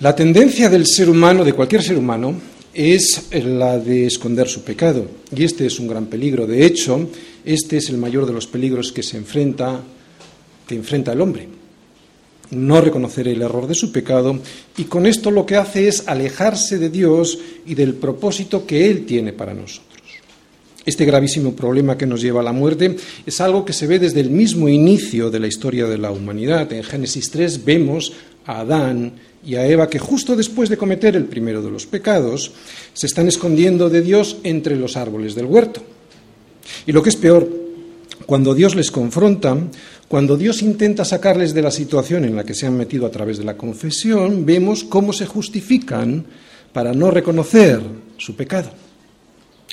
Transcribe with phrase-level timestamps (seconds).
[0.00, 2.34] La tendencia del ser humano, de cualquier ser humano,
[2.72, 5.04] es la de esconder su pecado.
[5.36, 6.46] Y este es un gran peligro.
[6.46, 7.10] De hecho,
[7.44, 9.82] este es el mayor de los peligros que se enfrenta,
[10.66, 11.48] que enfrenta el hombre.
[12.52, 14.40] No reconocer el error de su pecado
[14.78, 19.04] y con esto lo que hace es alejarse de Dios y del propósito que Él
[19.04, 19.90] tiene para nosotros.
[20.86, 22.96] Este gravísimo problema que nos lleva a la muerte
[23.26, 26.72] es algo que se ve desde el mismo inicio de la historia de la humanidad.
[26.72, 28.14] En Génesis 3 vemos
[28.46, 29.12] a Adán
[29.44, 32.52] y a Eva que justo después de cometer el primero de los pecados
[32.92, 35.82] se están escondiendo de Dios entre los árboles del huerto.
[36.86, 37.48] Y lo que es peor,
[38.26, 39.56] cuando Dios les confronta,
[40.08, 43.38] cuando Dios intenta sacarles de la situación en la que se han metido a través
[43.38, 46.26] de la confesión, vemos cómo se justifican
[46.72, 47.80] para no reconocer
[48.18, 48.70] su pecado.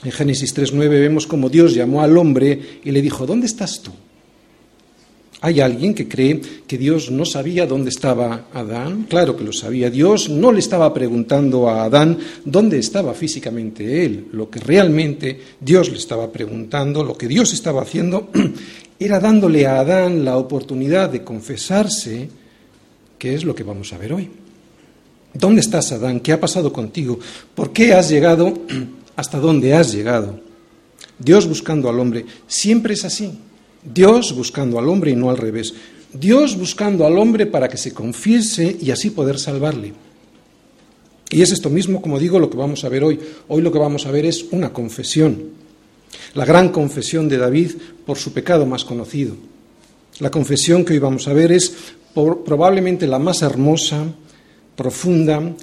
[0.03, 3.91] En Génesis 3.9 vemos cómo Dios llamó al hombre y le dijo, ¿dónde estás tú?
[5.39, 9.03] ¿Hay alguien que cree que Dios no sabía dónde estaba Adán?
[9.03, 9.91] Claro que lo sabía.
[9.91, 14.29] Dios no le estaba preguntando a Adán dónde estaba físicamente él.
[14.31, 18.29] Lo que realmente Dios le estaba preguntando, lo que Dios estaba haciendo,
[18.99, 22.29] era dándole a Adán la oportunidad de confesarse,
[23.19, 24.29] que es lo que vamos a ver hoy.
[25.35, 26.19] ¿Dónde estás, Adán?
[26.19, 27.19] ¿Qué ha pasado contigo?
[27.53, 28.57] ¿Por qué has llegado
[29.15, 30.39] hasta dónde has llegado?
[31.19, 33.37] Dios buscando al hombre siempre es así.
[33.83, 35.73] Dios buscando al hombre y no al revés.
[36.13, 39.93] Dios buscando al hombre para que se confiese y así poder salvarle.
[41.29, 43.19] Y es esto mismo, como digo, lo que vamos a ver hoy.
[43.47, 45.51] Hoy lo que vamos a ver es una confesión.
[46.33, 47.71] La gran confesión de David
[48.05, 49.35] por su pecado más conocido.
[50.19, 51.73] La confesión que hoy vamos a ver es
[52.13, 54.05] probablemente la más hermosa,
[54.75, 55.53] profunda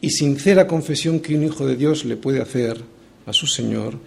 [0.00, 2.80] y sincera confesión que un hijo de Dios le puede hacer
[3.26, 3.98] a su Señor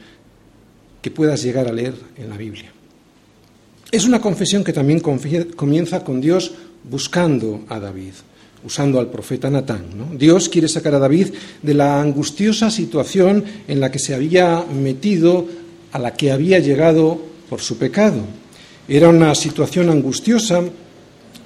[1.01, 2.71] que puedas llegar a leer en la Biblia.
[3.93, 6.51] Es una confesión que también comienza con Dios
[6.89, 8.13] buscando a David,
[8.65, 9.85] usando al profeta Natán.
[10.17, 11.27] Dios quiere sacar a David
[11.61, 15.45] de la angustiosa situación en la que se había metido,
[15.91, 18.21] a la que había llegado por su pecado.
[18.87, 20.63] Era una situación angustiosa,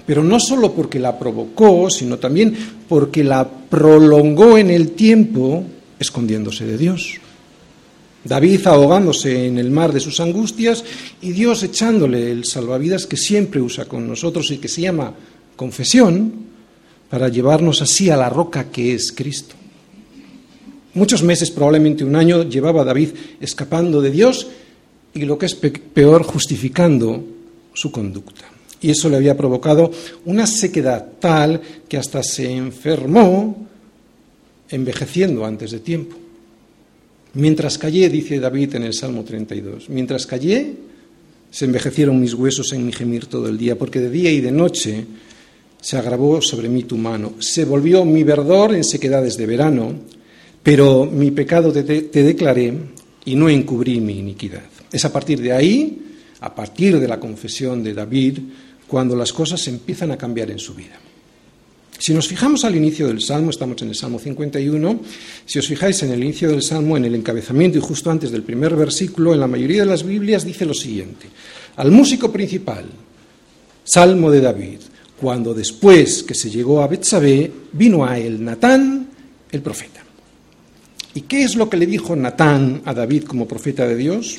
[0.06, 2.56] pero no solo porque la provocó, sino también
[2.88, 5.66] porque la prolongó en el tiempo
[6.00, 7.20] escondiéndose de Dios.
[8.28, 10.84] David ahogándose en el mar de sus angustias
[11.22, 15.14] y Dios echándole el salvavidas que siempre usa con nosotros y que se llama
[15.56, 16.34] confesión
[17.10, 19.56] para llevarnos así a la roca que es Cristo.
[20.94, 24.48] Muchos meses, probablemente un año, llevaba David escapando de Dios
[25.14, 27.24] y lo que es peor, justificando
[27.74, 28.46] su conducta.
[28.82, 29.92] Y eso le había provocado
[30.26, 33.68] una sequedad tal que hasta se enfermó
[34.70, 36.18] envejeciendo antes de tiempo.
[37.38, 40.74] Mientras callé, dice David en el Salmo 32, mientras callé,
[41.52, 44.52] se envejecieron mis huesos en mi gemir todo el día, porque de día y de
[44.52, 45.06] noche
[45.80, 47.34] se agravó sobre mí tu mano.
[47.38, 49.94] Se volvió mi verdor en sequedades de verano,
[50.64, 52.74] pero mi pecado te, te declaré
[53.26, 54.64] y no encubrí mi iniquidad.
[54.92, 56.02] Es a partir de ahí,
[56.40, 58.40] a partir de la confesión de David,
[58.88, 61.00] cuando las cosas empiezan a cambiar en su vida.
[62.00, 65.00] Si nos fijamos al inicio del Salmo, estamos en el Salmo 51,
[65.46, 68.44] si os fijáis en el inicio del Salmo, en el encabezamiento y justo antes del
[68.44, 71.28] primer versículo, en la mayoría de las Biblias dice lo siguiente,
[71.76, 72.86] al músico principal,
[73.84, 74.80] Salmo de David,
[75.20, 79.08] cuando después que se llegó a Betsabé, vino a él Natán,
[79.52, 80.04] el profeta.
[81.16, 84.38] ¿Y qué es lo que le dijo Natán a David como profeta de Dios?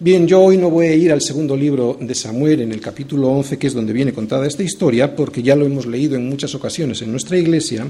[0.00, 3.30] Bien, yo hoy no voy a ir al segundo libro de Samuel, en el capítulo
[3.30, 6.54] 11, que es donde viene contada esta historia, porque ya lo hemos leído en muchas
[6.54, 7.84] ocasiones en nuestra iglesia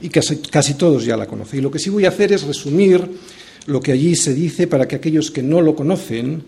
[0.00, 1.62] y casi, casi todos ya la conocen.
[1.62, 3.08] lo que sí voy a hacer es resumir
[3.66, 6.42] lo que allí se dice para que aquellos que no lo conocen,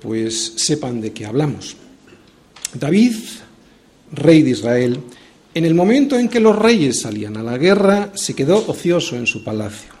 [0.00, 1.76] pues sepan de qué hablamos.
[2.72, 3.16] David,
[4.12, 5.00] rey de Israel,
[5.54, 9.26] en el momento en que los reyes salían a la guerra, se quedó ocioso en
[9.26, 9.91] su palacio.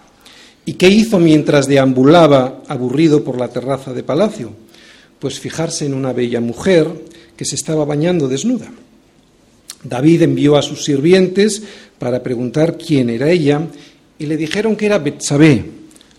[0.64, 4.52] ¿Y qué hizo mientras deambulaba aburrido por la terraza de palacio?
[5.18, 6.88] Pues fijarse en una bella mujer
[7.36, 8.70] que se estaba bañando desnuda.
[9.82, 11.62] David envió a sus sirvientes
[11.98, 13.66] para preguntar quién era ella
[14.18, 15.64] y le dijeron que era Betsabé,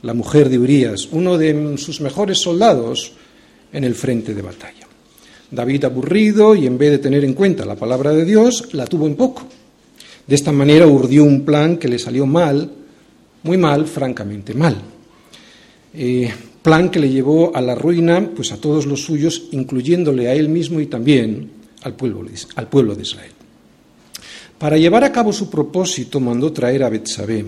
[0.02, 3.14] la mujer de Urías, uno de sus mejores soldados
[3.72, 4.88] en el frente de batalla.
[5.50, 9.08] David aburrido y en vez de tener en cuenta la palabra de Dios, la tuvo
[9.08, 9.44] en poco.
[10.28, 12.70] De esta manera urdió un plan que le salió mal
[13.44, 14.76] muy mal, francamente mal.
[15.94, 16.32] Eh,
[16.62, 20.50] plan que le llevó a la ruina pues a todos los suyos, incluyéndole a él
[20.50, 21.52] mismo y también
[21.84, 22.26] al pueblo,
[22.56, 23.32] al pueblo de Israel.
[24.58, 27.46] Para llevar a cabo su propósito mandó traer a Betsabé.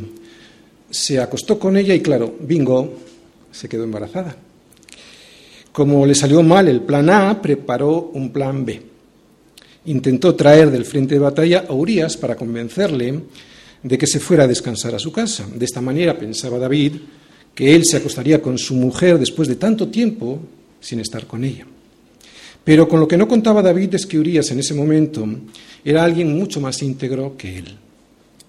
[0.89, 2.93] Se acostó con ella y claro, bingo,
[3.51, 4.35] se quedó embarazada.
[5.71, 8.81] Como le salió mal el plan A, preparó un plan B.
[9.85, 13.21] Intentó traer del frente de batalla a Urias para convencerle
[13.85, 15.45] de que se fuera a descansar a su casa.
[15.53, 16.93] De esta manera pensaba David
[17.53, 20.39] que él se acostaría con su mujer después de tanto tiempo
[20.81, 21.67] sin estar con ella.
[22.63, 25.27] Pero con lo que no contaba David es que Urias en ese momento
[25.83, 27.77] era alguien mucho más íntegro que él.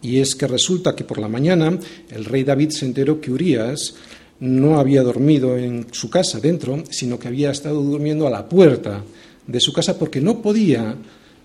[0.01, 1.79] Y es que resulta que por la mañana
[2.11, 3.95] el rey David se enteró que Urias
[4.41, 9.05] no había dormido en su casa dentro, sino que había estado durmiendo a la puerta
[9.47, 10.97] de su casa porque no podía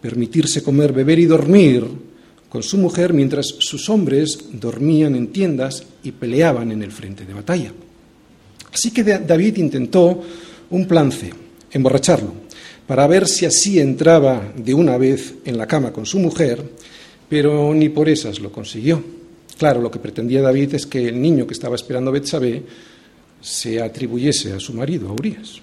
[0.02, 2.11] permitirse comer, beber y dormir
[2.51, 7.33] con su mujer mientras sus hombres dormían en tiendas y peleaban en el frente de
[7.33, 7.71] batalla.
[8.74, 10.21] Así que David intentó
[10.69, 11.31] un plan C,
[11.71, 12.33] emborracharlo,
[12.86, 16.62] para ver si así entraba de una vez en la cama con su mujer,
[17.30, 19.01] pero ni por esas lo consiguió.
[19.57, 22.63] Claro, lo que pretendía David es que el niño que estaba esperando Betsabé
[23.39, 25.62] se atribuyese a su marido, a Urias.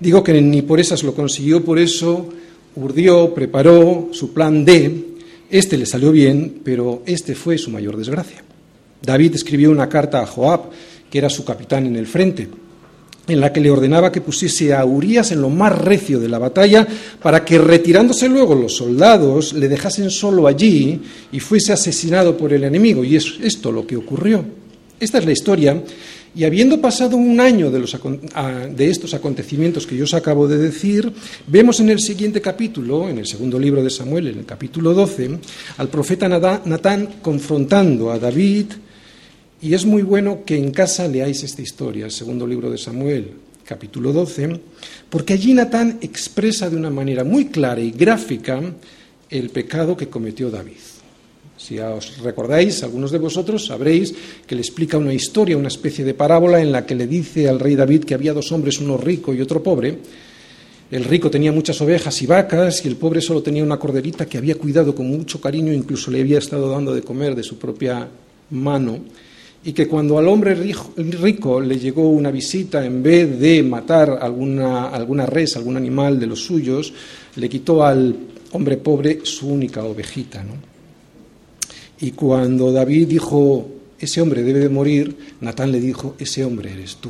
[0.00, 2.30] Digo que ni por esas lo consiguió, por eso
[2.76, 5.13] urdió, preparó su plan D.
[5.50, 8.42] Este le salió bien, pero este fue su mayor desgracia.
[9.02, 10.70] David escribió una carta a Joab,
[11.10, 12.48] que era su capitán en el frente,
[13.26, 16.38] en la que le ordenaba que pusiese a Urias en lo más recio de la
[16.38, 16.86] batalla
[17.22, 21.00] para que retirándose luego los soldados le dejasen solo allí
[21.32, 23.04] y fuese asesinado por el enemigo.
[23.04, 24.44] Y es esto lo que ocurrió.
[25.00, 25.82] Esta es la historia
[26.36, 31.12] y habiendo pasado un año de, estos acontecimientos que yo os acabo de decir,
[31.46, 35.38] vemos en el siguiente capítulo, en el segundo libro de Samuel, en el capítulo 12,
[35.78, 38.66] al profeta Natán confrontando a David.
[39.62, 43.30] Y es muy bueno que en casa leáis esta historia, el segundo libro de Samuel,
[43.64, 44.60] capítulo 12,
[45.08, 48.60] porque allí Natán expresa de una manera muy clara y gráfica
[49.30, 50.93] el pecado que cometió David.
[51.64, 54.12] Si os recordáis, algunos de vosotros sabréis
[54.46, 57.58] que le explica una historia, una especie de parábola en la que le dice al
[57.58, 59.96] rey David que había dos hombres, uno rico y otro pobre.
[60.90, 64.36] El rico tenía muchas ovejas y vacas y el pobre solo tenía una corderita que
[64.36, 68.08] había cuidado con mucho cariño, incluso le había estado dando de comer de su propia
[68.50, 68.98] mano.
[69.64, 74.88] Y que cuando al hombre rico le llegó una visita, en vez de matar alguna,
[74.88, 76.92] alguna res, algún animal de los suyos,
[77.36, 78.14] le quitó al
[78.52, 80.44] hombre pobre su única ovejita.
[80.44, 80.73] ¿no?
[82.04, 83.66] Y cuando David dijo,
[83.98, 87.08] ese hombre debe de morir, Natán le dijo, ese hombre eres tú.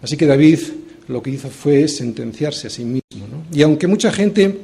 [0.00, 0.60] Así que David
[1.08, 3.26] lo que hizo fue sentenciarse a sí mismo.
[3.52, 4.58] Y aunque mucha gente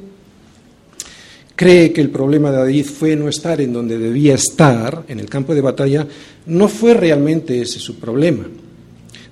[1.56, 5.28] cree que el problema de David fue no estar en donde debía estar, en el
[5.28, 6.06] campo de batalla,
[6.46, 8.46] no fue realmente ese su problema.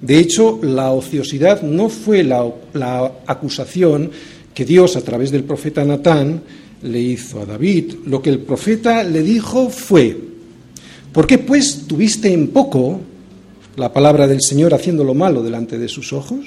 [0.01, 4.11] De hecho, la ociosidad no fue la, la acusación
[4.53, 6.43] que Dios, a través del profeta Natán,
[6.83, 7.95] le hizo a David.
[8.07, 10.17] Lo que el profeta le dijo fue,
[11.13, 13.01] ¿por qué pues tuviste en poco
[13.77, 16.47] la palabra del Señor haciendo lo malo delante de sus ojos?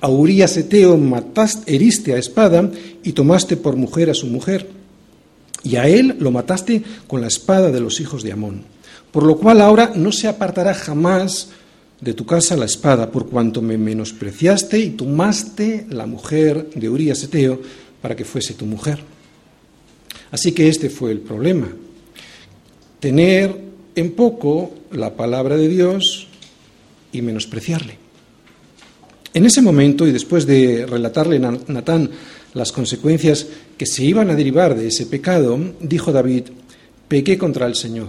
[0.00, 2.70] A Urias Eteo mataste, heriste a espada
[3.02, 4.68] y tomaste por mujer a su mujer,
[5.62, 8.62] y a él lo mataste con la espada de los hijos de Amón.
[9.10, 11.48] Por lo cual ahora no se apartará jamás
[12.00, 17.22] de tu casa la espada, por cuanto me menospreciaste y tomaste la mujer de Urias
[17.24, 17.60] Eteo
[18.02, 19.15] para que fuese tu mujer.
[20.30, 21.68] Así que este fue el problema.
[23.00, 23.54] Tener
[23.94, 26.28] en poco la palabra de Dios
[27.12, 27.98] y menospreciarle.
[29.34, 32.10] En ese momento, y después de relatarle a Natán
[32.54, 36.44] las consecuencias que se iban a derivar de ese pecado, dijo David,
[37.06, 38.08] pequé contra el Señor.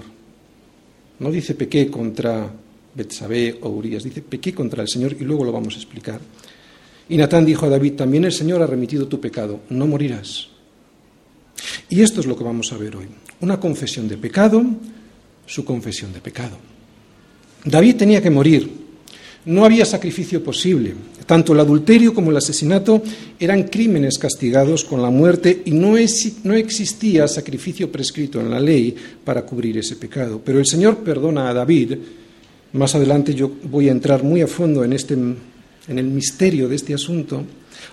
[1.19, 2.49] No dice pequé contra
[2.95, 6.21] Betsabé o Urias, dice pequé contra el Señor y luego lo vamos a explicar.
[7.09, 10.49] Y Natán dijo a David, también el Señor ha remitido tu pecado, no morirás.
[11.89, 13.07] Y esto es lo que vamos a ver hoy.
[13.41, 14.63] Una confesión de pecado,
[15.45, 16.57] su confesión de pecado.
[17.63, 18.87] David tenía que morir.
[19.45, 20.93] No había sacrificio posible.
[21.25, 23.01] Tanto el adulterio como el asesinato
[23.39, 25.95] eran crímenes castigados con la muerte y no,
[26.43, 30.41] no existía sacrificio prescrito en la ley para cubrir ese pecado.
[30.43, 31.97] Pero el Señor perdona a David.
[32.73, 35.37] Más adelante yo voy a entrar muy a fondo en, este, en
[35.87, 37.43] el misterio de este asunto.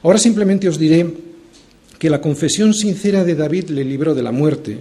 [0.03, 1.07] Ahora simplemente os diré
[1.99, 4.79] que la confesión sincera de David le libró de la muerte,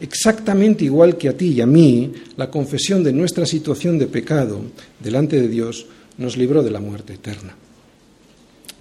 [0.00, 4.60] exactamente igual que a ti y a mí, la confesión de nuestra situación de pecado
[5.00, 5.86] delante de Dios
[6.18, 7.56] nos libró de la muerte eterna.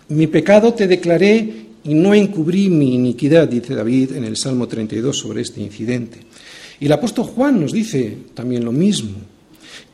[0.09, 5.17] Mi pecado te declaré y no encubrí mi iniquidad, dice David en el Salmo 32
[5.17, 6.19] sobre este incidente.
[6.79, 9.36] Y el apóstol Juan nos dice también lo mismo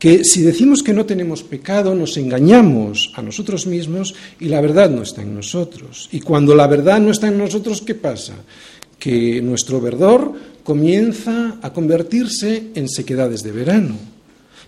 [0.04, 4.90] que si decimos que no tenemos pecado, nos engañamos a nosotros mismos y la verdad
[4.90, 6.10] no está en nosotros.
[6.12, 8.34] Y cuando la verdad no está en nosotros, ¿qué pasa?
[8.98, 13.96] Que nuestro verdor comienza a convertirse en sequedades de verano.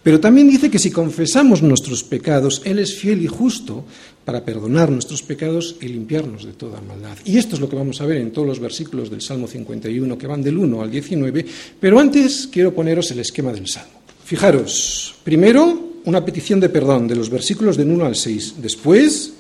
[0.03, 3.85] Pero también dice que si confesamos nuestros pecados, Él es fiel y justo
[4.25, 7.19] para perdonar nuestros pecados y limpiarnos de toda maldad.
[7.27, 10.17] Y esto es lo que vamos a ver en todos los versículos del Salmo 51,
[10.17, 11.45] que van del 1 al 19.
[11.79, 14.06] Pero antes quiero poneros el esquema del Salmo.
[14.27, 18.55] Fijaros, primero una petición de perdón de los versículos del 1 al 6.
[18.59, 19.35] Después,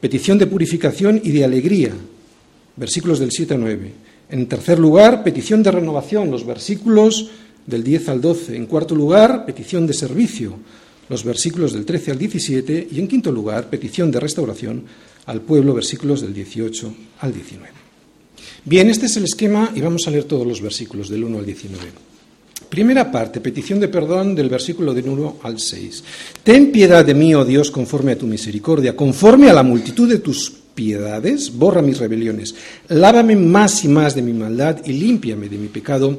[0.00, 1.92] petición de purificación y de alegría,
[2.76, 3.92] versículos del 7 al 9.
[4.30, 7.28] En tercer lugar, petición de renovación, los versículos
[7.66, 8.56] del 10 al 12.
[8.56, 10.56] En cuarto lugar, petición de servicio,
[11.10, 12.88] los versículos del 13 al 17.
[12.90, 14.82] Y en quinto lugar, petición de restauración
[15.26, 17.68] al pueblo, versículos del 18 al 19.
[18.64, 21.44] Bien, este es el esquema y vamos a leer todos los versículos del 1 al
[21.44, 22.11] 19.
[22.68, 26.04] Primera parte, petición de perdón del versículo del 1 al 6.
[26.42, 30.18] Ten piedad de mí, oh Dios, conforme a tu misericordia, conforme a la multitud de
[30.18, 32.54] tus piedades, borra mis rebeliones,
[32.88, 36.18] lávame más y más de mi maldad y límpiame de mi pecado,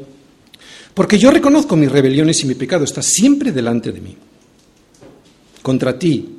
[0.94, 4.16] porque yo reconozco mis rebeliones y mi pecado está siempre delante de mí.
[5.62, 6.30] Contra ti,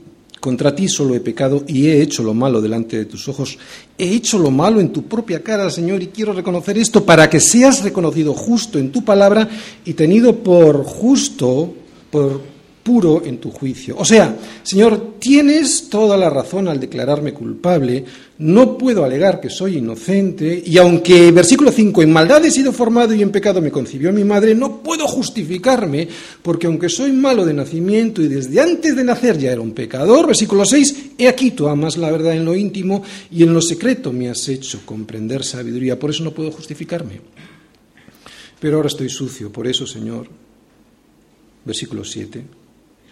[0.44, 3.56] contra ti solo he pecado y he hecho lo malo delante de tus ojos.
[3.96, 7.40] He hecho lo malo en tu propia cara, Señor, y quiero reconocer esto para que
[7.40, 9.48] seas reconocido justo en tu palabra
[9.86, 11.72] y tenido por justo,
[12.10, 12.42] por
[12.84, 13.96] puro en tu juicio.
[13.98, 18.04] O sea, Señor, tienes toda la razón al declararme culpable,
[18.38, 23.14] no puedo alegar que soy inocente, y aunque, versículo 5, en maldad he sido formado
[23.14, 26.06] y en pecado me concibió mi madre, no puedo justificarme,
[26.42, 30.26] porque aunque soy malo de nacimiento y desde antes de nacer ya era un pecador,
[30.26, 34.12] versículo 6, he aquí tú amas la verdad en lo íntimo y en lo secreto
[34.12, 37.20] me has hecho comprender sabiduría, por eso no puedo justificarme.
[38.60, 40.26] Pero ahora estoy sucio, por eso, Señor,
[41.64, 42.44] versículo 7,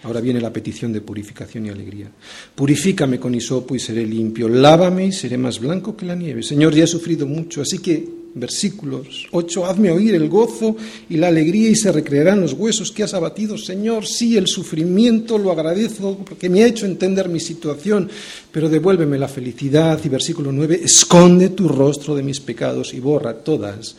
[0.04, 2.10] Ahora viene la petición de purificación y alegría.
[2.54, 4.48] Purifícame con hisopo y seré limpio.
[4.48, 6.42] Lávame y seré más blanco que la nieve.
[6.42, 10.76] Señor, ya he sufrido mucho, así que, versículos 8, hazme oír el gozo
[11.08, 13.56] y la alegría y se recrearán los huesos que has abatido.
[13.56, 18.10] Señor, sí, el sufrimiento lo agradezco porque me ha hecho entender mi situación,
[18.50, 20.00] pero devuélveme la felicidad.
[20.04, 23.94] Y versículo 9, esconde tu rostro de mis pecados y borra todas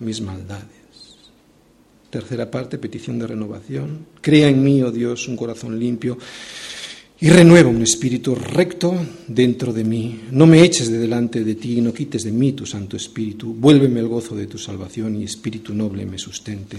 [0.00, 0.79] mis maldades.
[2.10, 4.06] Tercera parte, petición de renovación.
[4.20, 6.18] Crea en mí, oh Dios, un corazón limpio
[7.20, 8.94] y renueva un espíritu recto
[9.28, 10.20] dentro de mí.
[10.30, 13.52] No me eches de delante de ti, no quites de mí tu Santo Espíritu.
[13.52, 16.78] Vuélveme el gozo de tu salvación y espíritu noble me sustente.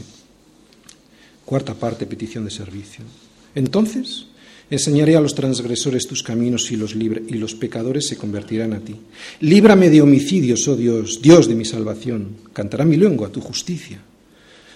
[1.46, 3.06] Cuarta parte, petición de servicio.
[3.54, 4.26] Entonces
[4.72, 8.96] enseñaré a los transgresores tus caminos y los, y los pecadores se convertirán a ti.
[9.42, 12.38] Líbrame de homicidios, oh Dios, Dios de mi salvación.
[12.52, 14.02] Cantará mi lengua tu justicia.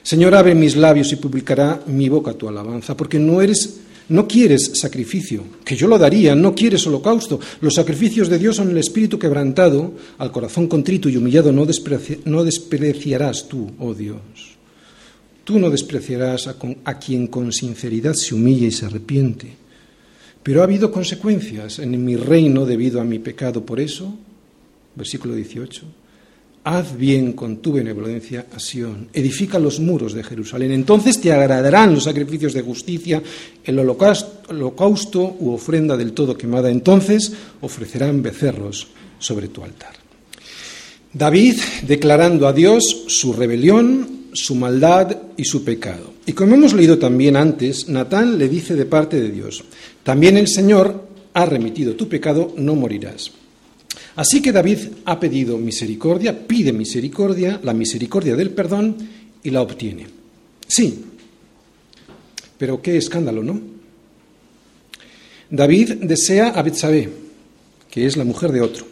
[0.06, 4.74] Señor, abre mis labios y publicará mi boca tu alabanza, porque no eres no quieres
[4.76, 7.40] sacrificio, que yo lo daría, no quieres holocausto.
[7.62, 11.66] Los sacrificios de Dios son el espíritu quebrantado, al corazón contrito y humillado no,
[12.26, 14.20] no despreciarás tú, oh Dios.
[15.44, 19.56] Tú no despreciarás a, a quien con sinceridad se humilla y se arrepiente.
[20.44, 23.66] Pero ha habido consecuencias en mi reino debido a mi pecado.
[23.66, 24.14] Por eso,
[24.96, 25.82] versículo 18,
[26.68, 30.72] Haz bien con tu benevolencia a Sión, edifica los muros de Jerusalén.
[30.72, 33.22] Entonces te agradarán los sacrificios de justicia,
[33.64, 36.72] el holocausto, u ofrenda del todo quemada.
[36.72, 37.32] Entonces
[37.62, 38.88] ofrecerán becerros
[39.20, 39.94] sobre tu altar.
[41.14, 46.16] David declarando a Dios su rebelión, su maldad y su pecado.
[46.26, 49.64] Y como hemos leído también antes, Natán le dice de parte de Dios,
[50.02, 53.32] también el Señor ha remitido tu pecado, no morirás.
[54.16, 58.96] Así que David ha pedido misericordia, pide misericordia, la misericordia del perdón
[59.44, 60.08] y la obtiene.
[60.68, 61.04] Sí,
[62.58, 63.60] pero qué escándalo, ¿no?
[65.50, 67.10] David desea a Betsabé,
[67.92, 68.86] que es la mujer de otro.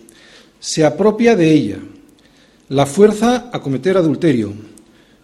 [0.60, 1.80] Se apropia de ella,
[2.70, 4.54] la fuerza a cometer adulterio,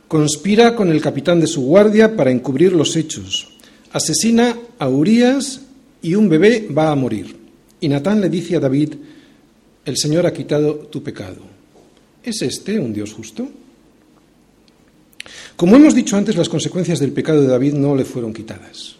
[0.08, 3.50] conspira con el capitán de su guardia para encubrir los hechos,
[3.92, 5.62] asesina a Urías
[6.02, 7.36] y un bebé va a morir.
[7.80, 8.96] Y Natán le dice a David,
[9.86, 11.42] el Señor ha quitado tu pecado.
[12.24, 13.48] ¿Es este un Dios justo?
[15.56, 18.96] Como hemos dicho antes, las consecuencias del pecado de David no le fueron quitadas.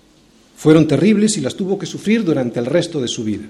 [0.58, 3.46] Fueron terribles y las tuvo que sufrir durante el resto de su vida.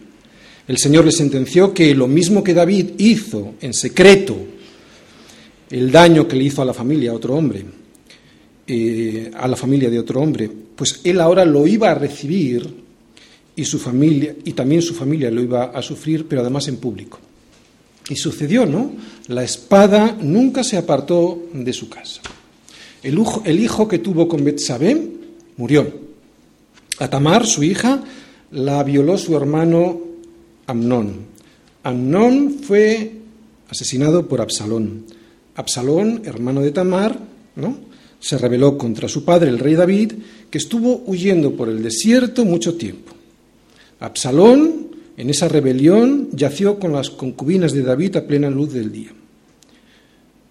[0.68, 4.38] El Señor le sentenció que lo mismo que David hizo en secreto,
[5.72, 7.66] el daño que le hizo a la familia, a otro hombre,
[8.68, 12.89] eh, a la familia de otro hombre, pues él ahora lo iba a recibir
[13.60, 17.20] y su familia, y también su familia lo iba a sufrir, pero además en público.
[18.08, 18.94] Y sucedió, ¿no?
[19.28, 22.22] La espada nunca se apartó de su casa.
[23.04, 24.98] El, el hijo que tuvo con Betsabé
[25.58, 25.92] murió.
[27.00, 28.02] A Tamar, su hija,
[28.52, 30.00] la violó su hermano
[30.66, 31.26] Amnón.
[31.84, 33.12] Amnón fue
[33.68, 35.04] asesinado por Absalón.
[35.56, 37.20] Absalón, hermano de Tamar,
[37.58, 37.78] ¿no?
[38.22, 40.14] se rebeló contra su padre, el rey David,
[40.50, 43.19] que estuvo huyendo por el desierto mucho tiempo.
[44.00, 44.88] Absalón,
[45.18, 49.12] en esa rebelión, yació con las concubinas de David a plena luz del día.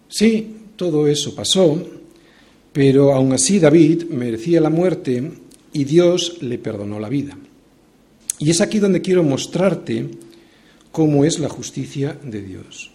[0.08, 1.82] Sí, todo eso pasó,
[2.72, 5.32] pero aún así David merecía la muerte
[5.72, 7.36] y Dios le perdonó la vida.
[8.38, 10.06] Y es aquí donde quiero mostrarte
[10.92, 12.90] cómo es la justicia de Dios.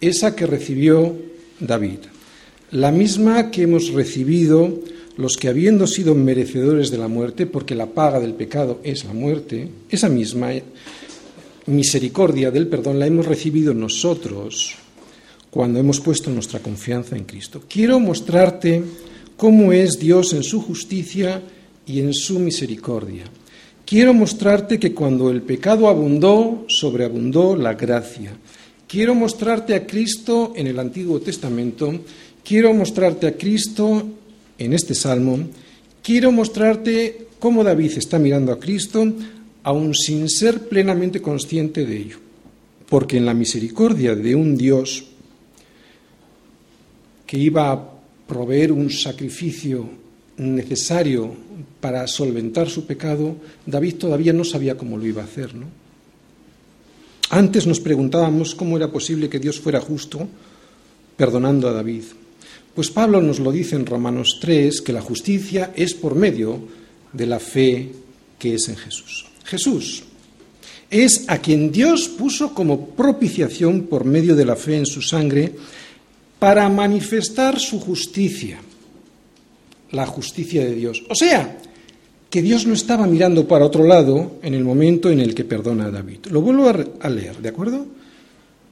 [0.00, 1.14] Esa que recibió
[1.60, 1.98] David
[2.72, 4.80] la misma que hemos recibido
[5.16, 9.12] los que habiendo sido merecedores de la muerte, porque la paga del pecado es la
[9.12, 10.52] muerte, esa misma
[11.66, 14.74] misericordia del perdón la hemos recibido nosotros
[15.50, 17.62] cuando hemos puesto nuestra confianza en Cristo.
[17.68, 18.82] Quiero mostrarte
[19.36, 21.42] cómo es Dios en su justicia
[21.86, 23.24] y en su misericordia.
[23.84, 28.32] Quiero mostrarte que cuando el pecado abundó, sobreabundó la gracia.
[28.88, 32.00] Quiero mostrarte a Cristo en el Antiguo Testamento
[32.44, 34.02] Quiero mostrarte a Cristo
[34.64, 35.38] en este salmo,
[36.02, 39.06] quiero mostrarte cómo David está mirando a Cristo
[39.62, 42.18] aun sin ser plenamente consciente de ello,
[42.88, 45.04] porque en la misericordia de un Dios
[47.26, 47.92] que iba a
[48.26, 49.88] proveer un sacrificio
[50.36, 51.32] necesario
[51.80, 55.52] para solventar su pecado, David todavía no sabía cómo lo iba a hacer.
[57.30, 60.28] Antes nos preguntábamos cómo era posible que Dios fuera justo
[61.16, 62.04] perdonando a David.
[62.74, 66.58] Pues Pablo nos lo dice en Romanos 3, que la justicia es por medio
[67.12, 67.92] de la fe
[68.38, 69.26] que es en Jesús.
[69.44, 70.04] Jesús
[70.90, 75.52] es a quien Dios puso como propiciación por medio de la fe en su sangre
[76.38, 78.58] para manifestar su justicia,
[79.90, 81.02] la justicia de Dios.
[81.08, 81.58] O sea,
[82.28, 85.86] que Dios no estaba mirando para otro lado en el momento en el que perdona
[85.86, 86.26] a David.
[86.30, 87.86] Lo vuelvo a leer, ¿de acuerdo?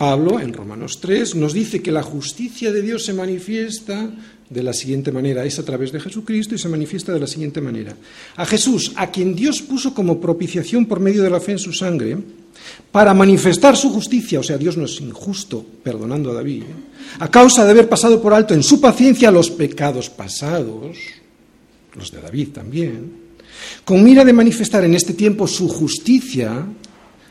[0.01, 4.09] Pablo, en Romanos 3, nos dice que la justicia de Dios se manifiesta
[4.49, 7.61] de la siguiente manera, es a través de Jesucristo y se manifiesta de la siguiente
[7.61, 7.95] manera.
[8.37, 11.75] A Jesús, a quien Dios puso como propiciación por medio de la fe en su
[11.75, 12.17] sangre,
[12.91, 16.63] para manifestar su justicia, o sea, Dios no es injusto perdonando a David,
[17.19, 20.97] a causa de haber pasado por alto en su paciencia los pecados pasados,
[21.95, 23.13] los de David también,
[23.85, 26.65] con mira de manifestar en este tiempo su justicia,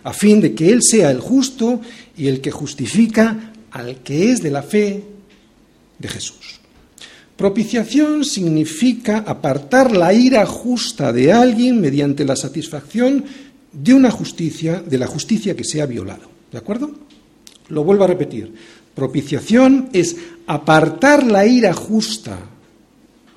[0.03, 1.81] a fin de que Él sea el justo
[2.17, 5.03] y el que justifica al que es de la fe
[5.97, 6.59] de Jesús.
[7.35, 13.23] Propiciación significa apartar la ira justa de alguien mediante la satisfacción
[13.71, 16.29] de una justicia, de la justicia que se ha violado.
[16.51, 16.91] ¿De acuerdo?
[17.69, 18.53] Lo vuelvo a repetir.
[18.93, 22.39] Propiciación es apartar la ira justa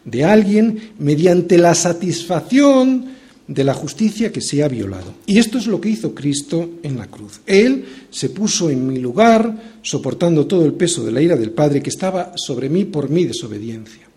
[0.05, 3.07] de alguien mediante la satisfacción
[3.53, 5.15] de la justicia que se ha violado.
[5.27, 7.41] Y esto es lo que hizo Cristo en la cruz.
[7.47, 11.83] Él se puso en mi lugar, soportando todo el peso de la ira del Padre
[11.83, 14.09] que estaba sobre mí por mi desobediencia.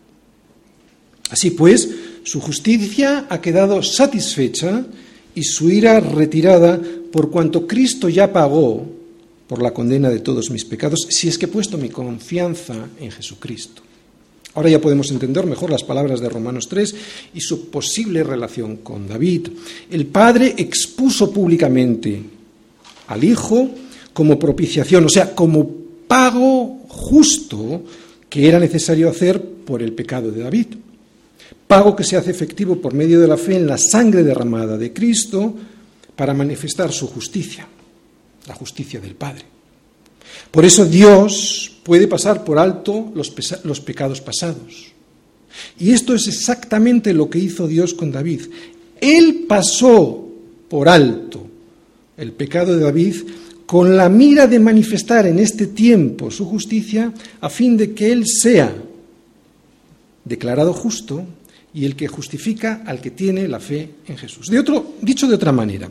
[1.29, 1.89] Así pues,
[2.23, 4.85] su justicia ha quedado satisfecha
[5.33, 6.79] y su ira retirada
[7.11, 8.85] por cuanto Cristo ya pagó
[9.47, 13.11] por la condena de todos mis pecados, si es que he puesto mi confianza en
[13.11, 13.84] Jesucristo.
[14.55, 16.95] Ahora ya podemos entender mejor las palabras de Romanos 3
[17.33, 19.49] y su posible relación con David.
[19.91, 22.21] El Padre expuso públicamente
[23.07, 23.69] al Hijo
[24.13, 25.69] como propiciación, o sea, como
[26.07, 27.83] pago justo
[28.29, 30.67] que era necesario hacer por el pecado de David.
[31.67, 34.93] Pago que se hace efectivo por medio de la fe en la sangre derramada de
[34.93, 35.53] Cristo
[36.15, 37.67] para manifestar su justicia,
[38.47, 39.43] la justicia del Padre.
[40.49, 43.29] Por eso Dios puede pasar por alto los,
[43.79, 44.87] pecados pasados.
[45.77, 48.41] Y esto es exactamente lo que hizo Dios con David.
[48.99, 50.27] Él pasó
[50.67, 51.45] por alto
[52.17, 53.15] el pecado de David
[53.67, 58.25] con la mira de manifestar en este tiempo su justicia a fin de que Él
[58.25, 58.75] sea
[60.23, 61.23] declarado justo
[61.71, 64.47] y el que justifica al que tiene la fe en Jesús.
[64.47, 65.87] De otro, dicho de otra manera,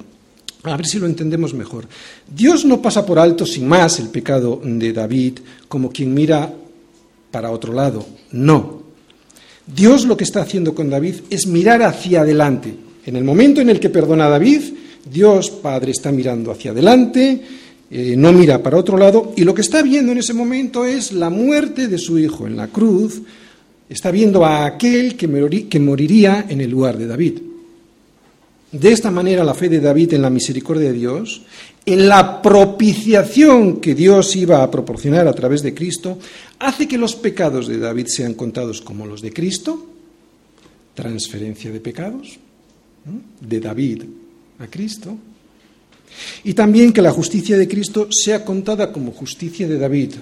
[0.65, 1.87] a ver si lo entendemos mejor.
[2.35, 6.53] Dios no pasa por alto sin más el pecado de David como quien mira
[7.31, 8.07] para otro lado.
[8.33, 8.83] No.
[9.67, 12.75] Dios lo que está haciendo con David es mirar hacia adelante.
[13.07, 14.63] En el momento en el que perdona a David,
[15.11, 17.43] Dios Padre está mirando hacia adelante,
[17.91, 21.13] eh, no mira para otro lado, y lo que está viendo en ese momento es
[21.13, 23.21] la muerte de su hijo en la cruz,
[23.89, 27.35] está viendo a aquel que moriría en el lugar de David.
[28.75, 31.43] De esta manera la fe de David en la misericordia de Dios,
[31.87, 36.19] en la propiciación que Dios iba a proporcionar a través de Cristo,
[36.59, 39.87] hace que los pecados de David sean contados como los de Cristo,
[40.93, 42.37] transferencia de pecados,
[43.41, 44.03] de David
[44.59, 45.17] a Cristo,
[46.43, 50.15] y también que la justicia de Cristo sea contada como justicia de David,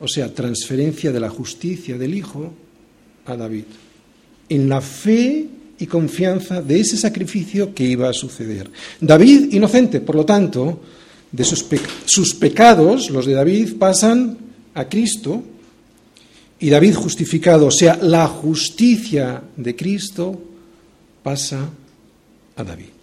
[0.00, 2.52] o sea, transferencia de la justicia del Hijo
[3.26, 3.64] a David,
[4.48, 8.70] en la fe y confianza de ese sacrificio que iba a suceder.
[9.00, 10.80] David inocente, por lo tanto,
[11.32, 11.64] de sus,
[12.04, 14.36] sus pecados, los de David, pasan
[14.74, 15.42] a Cristo
[16.58, 20.38] y David justificado, o sea, la justicia de Cristo
[21.22, 21.70] pasa
[22.56, 23.00] a David.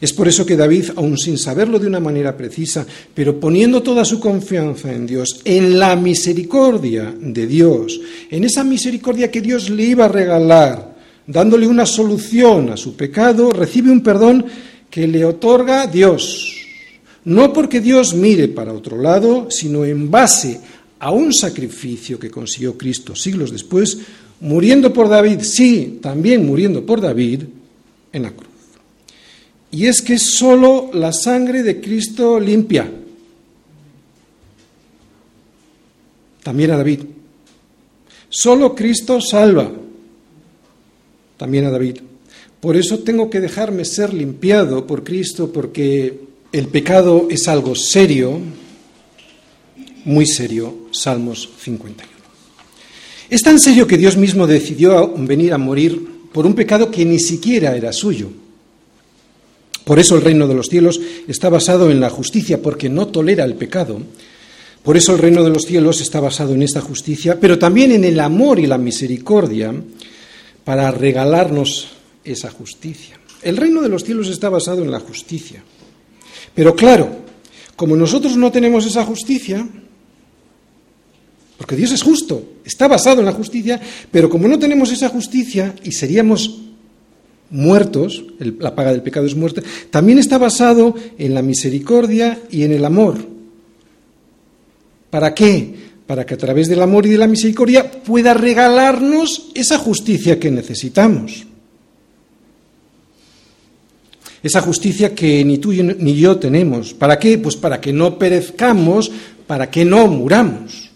[0.00, 4.04] Es por eso que David, aun sin saberlo de una manera precisa, pero poniendo toda
[4.04, 8.00] su confianza en Dios, en la misericordia de Dios,
[8.30, 10.89] en esa misericordia que Dios le iba a regalar,
[11.26, 14.46] dándole una solución a su pecado, recibe un perdón
[14.90, 16.56] que le otorga Dios.
[17.24, 20.60] No porque Dios mire para otro lado, sino en base
[20.98, 23.98] a un sacrificio que consiguió Cristo siglos después,
[24.40, 27.42] muriendo por David, sí, también muriendo por David,
[28.12, 28.48] en la cruz.
[29.70, 32.90] Y es que solo la sangre de Cristo limpia.
[36.42, 37.00] También a David.
[38.28, 39.70] Solo Cristo salva.
[41.40, 41.96] También a David.
[42.60, 46.20] Por eso tengo que dejarme ser limpiado por Cristo, porque
[46.52, 48.38] el pecado es algo serio,
[50.04, 52.12] muy serio, Salmos 51.
[53.30, 55.98] Es tan serio que Dios mismo decidió venir a morir
[56.30, 58.28] por un pecado que ni siquiera era suyo.
[59.82, 63.46] Por eso el reino de los cielos está basado en la justicia, porque no tolera
[63.46, 63.98] el pecado.
[64.82, 68.04] Por eso el reino de los cielos está basado en esta justicia, pero también en
[68.04, 69.72] el amor y la misericordia
[70.64, 71.88] para regalarnos
[72.24, 73.18] esa justicia.
[73.42, 75.62] El reino de los cielos está basado en la justicia.
[76.54, 77.08] Pero claro,
[77.76, 79.66] como nosotros no tenemos esa justicia,
[81.56, 85.74] porque Dios es justo, está basado en la justicia, pero como no tenemos esa justicia
[85.82, 86.60] y seríamos
[87.50, 92.72] muertos, la paga del pecado es muerte, también está basado en la misericordia y en
[92.72, 93.18] el amor.
[95.10, 95.74] ¿Para qué?
[96.10, 100.50] Para que a través del amor y de la misericordia pueda regalarnos esa justicia que
[100.50, 101.46] necesitamos.
[104.42, 106.94] Esa justicia que ni tú ni yo tenemos.
[106.94, 107.38] ¿Para qué?
[107.38, 109.08] Pues para que no perezcamos,
[109.46, 110.90] para que no muramos.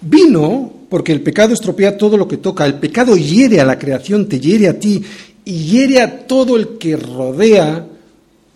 [0.00, 4.28] Vino porque el pecado estropea todo lo que toca, el pecado hiere a la creación,
[4.28, 5.00] te hiere a ti
[5.44, 7.86] y hiere a todo el que rodea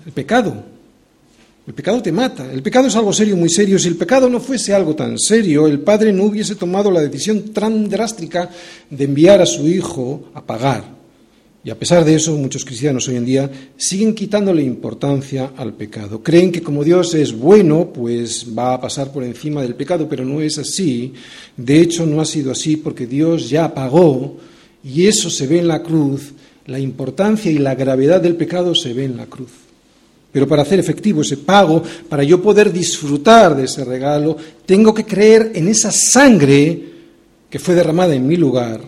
[0.04, 0.75] el pecado.
[1.66, 2.50] El pecado te mata.
[2.52, 3.78] El pecado es algo serio, muy serio.
[3.78, 7.52] Si el pecado no fuese algo tan serio, el Padre no hubiese tomado la decisión
[7.52, 8.50] tan drástica
[8.88, 10.96] de enviar a su Hijo a pagar
[11.66, 16.22] y a pesar de eso, muchos cristianos hoy en día siguen quitándole importancia al pecado.
[16.22, 20.24] Creen que como Dios es bueno, pues va a pasar por encima del pecado, pero
[20.24, 21.12] no es así.
[21.56, 24.36] De hecho, no ha sido así porque Dios ya pagó
[24.84, 26.34] y eso se ve en la cruz.
[26.66, 29.65] La importancia y la gravedad del pecado se ve en la cruz.
[30.36, 35.06] Pero para hacer efectivo ese pago, para yo poder disfrutar de ese regalo, tengo que
[35.06, 36.78] creer en esa sangre
[37.48, 38.82] que fue derramada en mi lugar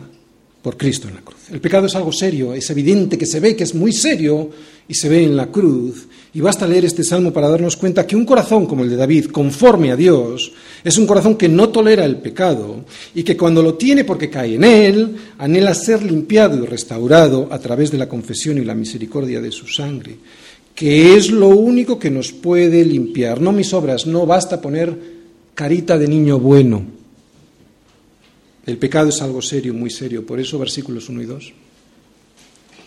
[0.60, 1.38] por Cristo en la cruz.
[1.50, 4.50] El pecado es algo serio, es evidente que se ve que es muy serio
[4.86, 6.06] y se ve en la cruz.
[6.34, 9.30] Y basta leer este salmo para darnos cuenta que un corazón como el de David,
[9.30, 10.52] conforme a Dios,
[10.84, 12.84] es un corazón que no tolera el pecado
[13.14, 17.58] y que cuando lo tiene porque cae en él, anhela ser limpiado y restaurado a
[17.58, 20.18] través de la confesión y la misericordia de su sangre,
[20.78, 23.40] que es lo único que nos puede limpiar.
[23.40, 24.96] No mis obras, no basta poner
[25.54, 26.98] carita de niño bueno
[28.68, 30.26] el pecado es algo serio, muy serio.
[30.26, 31.52] Por eso versículos 1 y 2.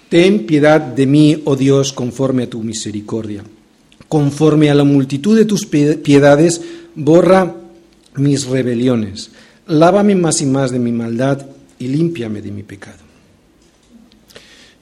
[0.10, 3.44] Ten piedad de mí, oh Dios, conforme a tu misericordia.
[4.08, 6.62] Conforme a la multitud de tus piedades,
[6.94, 7.56] borra
[8.18, 9.32] mis rebeliones.
[9.66, 11.48] Lávame más y más de mi maldad
[11.80, 13.11] y límpiame de mi pecado.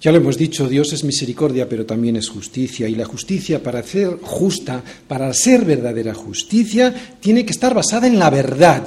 [0.02, 2.88] Ya lo hemos dicho, Dios es misericordia, pero también es justicia.
[2.88, 8.18] Y la justicia, para ser justa, para ser verdadera justicia, tiene que estar basada en
[8.18, 8.84] la verdad.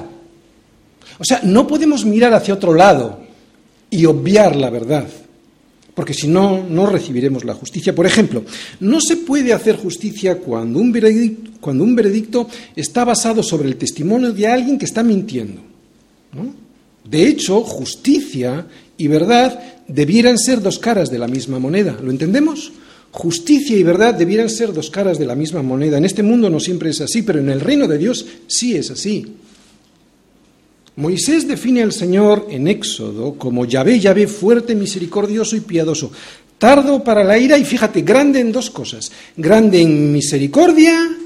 [1.19, 3.19] O sea, no podemos mirar hacia otro lado
[3.91, 5.07] y obviar la verdad,
[5.93, 7.93] porque si no, no recibiremos la justicia.
[7.93, 8.43] Por ejemplo,
[8.79, 13.75] no se puede hacer justicia cuando un veredicto, cuando un veredicto está basado sobre el
[13.75, 15.61] testimonio de alguien que está mintiendo.
[17.07, 18.65] De hecho, justicia
[18.97, 21.97] y verdad debieran ser dos caras de la misma moneda.
[22.01, 22.71] ¿Lo entendemos?
[23.11, 25.97] Justicia y verdad debieran ser dos caras de la misma moneda.
[25.97, 28.89] En este mundo no siempre es así, pero en el reino de Dios sí es
[28.91, 29.25] así.
[30.95, 36.11] Moisés define al Señor en Éxodo como Yahvé, Yahvé, fuerte, misericordioso y piadoso,
[36.57, 41.17] tardo para la ira y fíjate, grande en dos cosas, grande en misericordia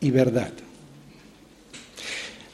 [0.00, 0.52] y verdad.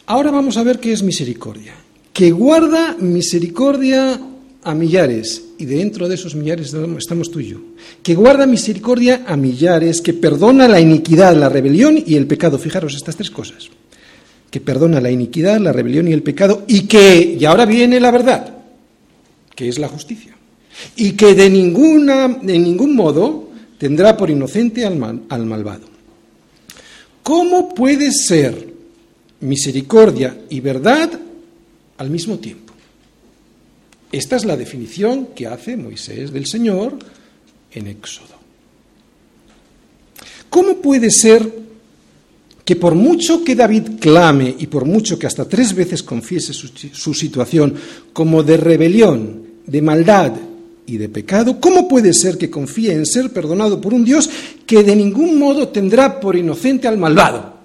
[0.06, 1.74] Ahora vamos a ver qué es misericordia.
[2.12, 4.20] Que guarda misericordia
[4.68, 7.58] a millares, y dentro de esos millares estamos tú y yo.
[8.02, 12.58] Que guarda misericordia a millares, que perdona la iniquidad, la rebelión y el pecado.
[12.58, 13.70] Fijaros estas tres cosas.
[14.50, 18.10] que perdona la iniquidad, la rebelión y el pecado, y que, y ahora viene la
[18.10, 18.56] verdad,
[19.54, 20.36] que es la justicia,
[20.96, 25.86] y que de, ninguna, de ningún modo tendrá por inocente al, al malvado.
[27.22, 28.68] ¿Cómo puede ser
[29.40, 31.10] misericordia y verdad
[31.96, 32.67] al mismo tiempo?
[34.10, 36.98] Esta es la definición que hace Moisés del Señor
[37.72, 38.38] en Éxodo.
[40.48, 41.68] ¿Cómo puede ser
[42.64, 47.14] que por mucho que David clame y por mucho que hasta tres veces confiese su,
[47.14, 47.74] situación
[48.12, 50.32] como de rebelión, de maldad
[50.86, 54.28] y de pecado, ¿cómo puede ser que confíe en ser perdonado por un Dios
[54.66, 57.57] que de ningún modo tendrá por inocente al malvado?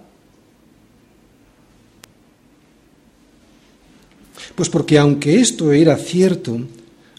[4.56, 6.60] Pues porque aunque esto era cierto,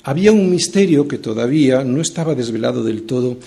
[0.05, 3.39] había un misterio que todavía no estaba desvelado del todo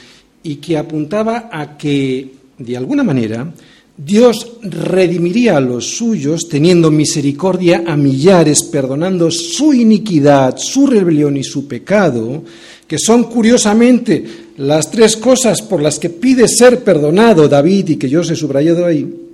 [0.43, 3.53] y que apuntaba a que, de alguna manera,
[3.95, 11.43] Dios redimiría a los suyos teniendo misericordia a millares, perdonando su iniquidad, su rebelión y
[11.43, 12.43] su pecado,
[12.87, 14.23] que son curiosamente
[14.57, 18.35] las tres cosas por las que pide ser perdonado David y que yo os he
[18.35, 19.26] subrayado ahí.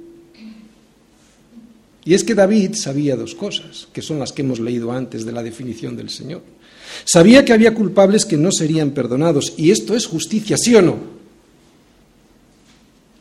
[2.05, 5.31] Y es que David sabía dos cosas, que son las que hemos leído antes de
[5.31, 6.41] la definición del Señor.
[7.05, 10.97] Sabía que había culpables que no serían perdonados, y esto es justicia, ¿sí o no?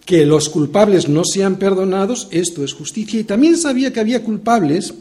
[0.05, 4.92] Que los culpables no sean perdonados, esto es justicia, y también sabía que había culpables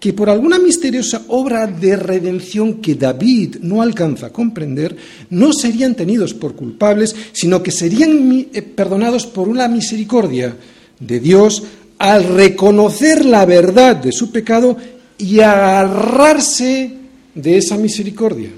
[0.00, 4.96] que por alguna misteriosa obra de redención que David no alcanza a comprender,
[5.28, 10.56] no serían tenidos por culpables, sino que serían eh, perdonados por una misericordia
[10.98, 11.62] de Dios
[12.00, 14.74] al reconocer la verdad de su pecado
[15.18, 16.90] y agarrarse
[17.34, 18.48] de esa misericordia,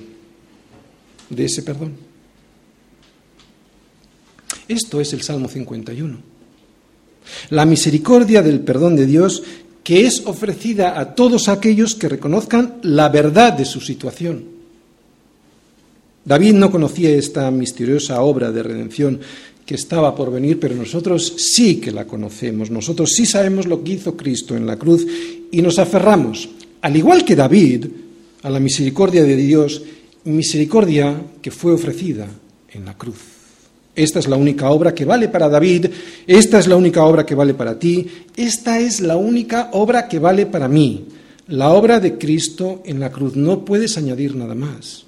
[1.28, 1.94] de ese perdón.
[4.68, 6.18] Esto es el Salmo 51.
[7.50, 9.42] La misericordia del perdón de Dios
[9.82, 14.44] que es ofrecida a todos aquellos que reconozcan la verdad de su situación.
[16.24, 19.18] David no conocía esta misteriosa obra de redención
[19.74, 24.16] estaba por venir, pero nosotros sí que la conocemos, nosotros sí sabemos lo que hizo
[24.16, 25.06] Cristo en la cruz
[25.50, 26.48] y nos aferramos,
[26.80, 27.86] al igual que David,
[28.42, 29.82] a la misericordia de Dios,
[30.24, 32.28] misericordia que fue ofrecida
[32.72, 33.18] en la cruz.
[33.94, 35.86] Esta es la única obra que vale para David,
[36.26, 38.06] esta es la única obra que vale para ti,
[38.36, 41.04] esta es la única obra que vale para mí.
[41.48, 45.04] La obra de Cristo en la cruz, no puedes añadir nada más.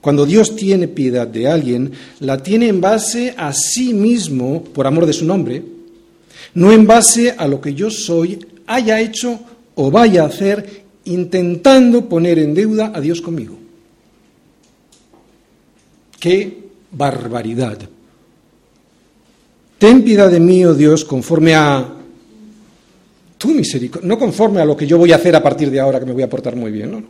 [0.00, 5.06] Cuando Dios tiene piedad de alguien, la tiene en base a sí mismo, por amor
[5.06, 5.62] de su nombre,
[6.54, 9.40] no en base a lo que yo soy, haya hecho
[9.74, 13.56] o vaya a hacer, intentando poner en deuda a Dios conmigo.
[16.20, 16.58] ¡Qué
[16.90, 17.78] barbaridad!
[19.78, 21.94] Ten piedad de mí, oh Dios, conforme a
[23.36, 26.00] tu misericordia, no conforme a lo que yo voy a hacer a partir de ahora,
[26.00, 27.02] que me voy a portar muy bien, no.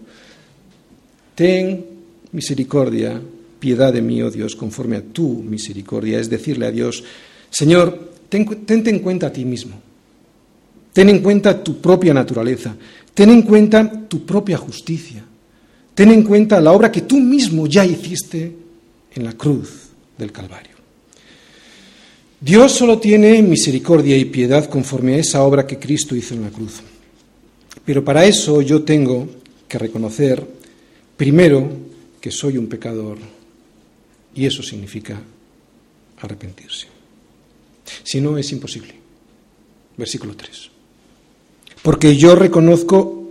[1.35, 1.98] Ten
[2.33, 3.21] misericordia,
[3.59, 6.19] piedad de mí, oh Dios, conforme a tu misericordia.
[6.19, 7.05] Es decirle a Dios,
[7.51, 9.81] Señor, tente en cuenta a ti mismo.
[10.93, 12.75] Ten en cuenta tu propia naturaleza.
[13.15, 15.25] Ten en cuenta tu propia justicia.
[15.95, 18.53] Ten en cuenta la obra que tú mismo ya hiciste
[19.15, 20.77] en la cruz del Calvario.
[22.41, 26.51] Dios solo tiene misericordia y piedad conforme a esa obra que Cristo hizo en la
[26.51, 26.81] cruz.
[27.85, 29.29] Pero para eso yo tengo
[29.67, 30.47] que reconocer,
[31.17, 31.69] primero,
[32.21, 33.19] que soy un pecador
[34.35, 35.21] y eso significa
[36.21, 36.87] arrepentirse.
[38.03, 38.95] Si no, es imposible.
[39.97, 40.71] Versículo 3.
[41.83, 43.31] Porque yo reconozco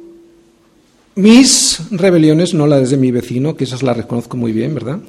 [1.16, 5.00] mis rebeliones, no las de mi vecino, que esas las reconozco muy bien, ¿verdad?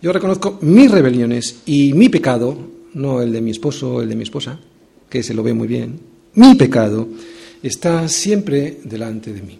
[0.00, 2.56] Yo reconozco mis rebeliones y mi pecado,
[2.94, 4.60] no el de mi esposo o el de mi esposa,
[5.10, 5.98] que se lo ve muy bien,
[6.34, 7.08] mi pecado
[7.62, 9.58] está siempre delante de mí.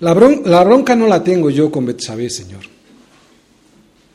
[0.00, 2.62] La, bronca no la tengo yo con Betsabé, Señor.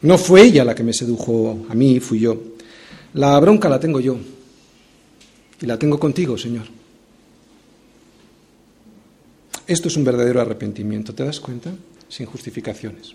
[0.01, 2.41] No fue ella la que me sedujo a mí, fui yo.
[3.13, 4.17] La bronca la tengo yo.
[5.61, 6.65] Y la tengo contigo, Señor.
[9.67, 11.71] Esto es un verdadero arrepentimiento, ¿te das cuenta?
[12.09, 13.13] Sin justificaciones.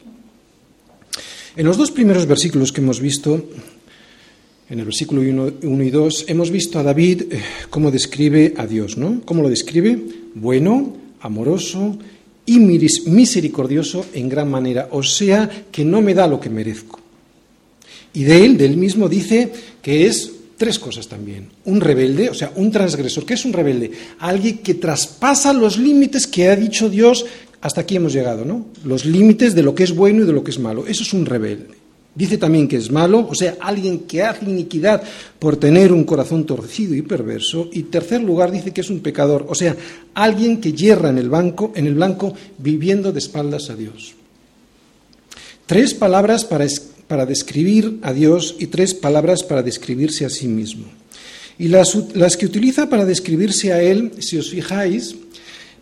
[1.56, 3.50] En los dos primeros versículos que hemos visto,
[4.68, 8.96] en el versículo 1 y 2, hemos visto a David eh, cómo describe a Dios,
[8.96, 9.22] ¿no?
[9.24, 10.00] ¿Cómo lo describe?
[10.34, 11.98] Bueno, amoroso
[12.46, 16.98] y misericordioso en gran manera, o sea, que no me da lo que merezco.
[18.12, 21.48] Y de él, de él mismo, dice que es tres cosas también.
[21.64, 23.24] Un rebelde, o sea, un transgresor.
[23.24, 23.92] ¿Qué es un rebelde?
[24.18, 27.24] Alguien que traspasa los límites que ha dicho Dios.
[27.60, 28.66] Hasta aquí hemos llegado, ¿no?
[28.84, 30.86] Los límites de lo que es bueno y de lo que es malo.
[30.86, 31.79] Eso es un rebelde.
[32.14, 35.02] Dice también que es malo, o sea, alguien que hace iniquidad
[35.38, 37.68] por tener un corazón torcido y perverso.
[37.72, 39.76] Y tercer lugar dice que es un pecador, o sea,
[40.14, 44.14] alguien que yerra en el, banco, en el blanco viviendo de espaldas a Dios.
[45.66, 46.66] Tres palabras para,
[47.06, 50.86] para describir a Dios y tres palabras para describirse a sí mismo.
[51.60, 55.14] Y las, las que utiliza para describirse a Él, si os fijáis,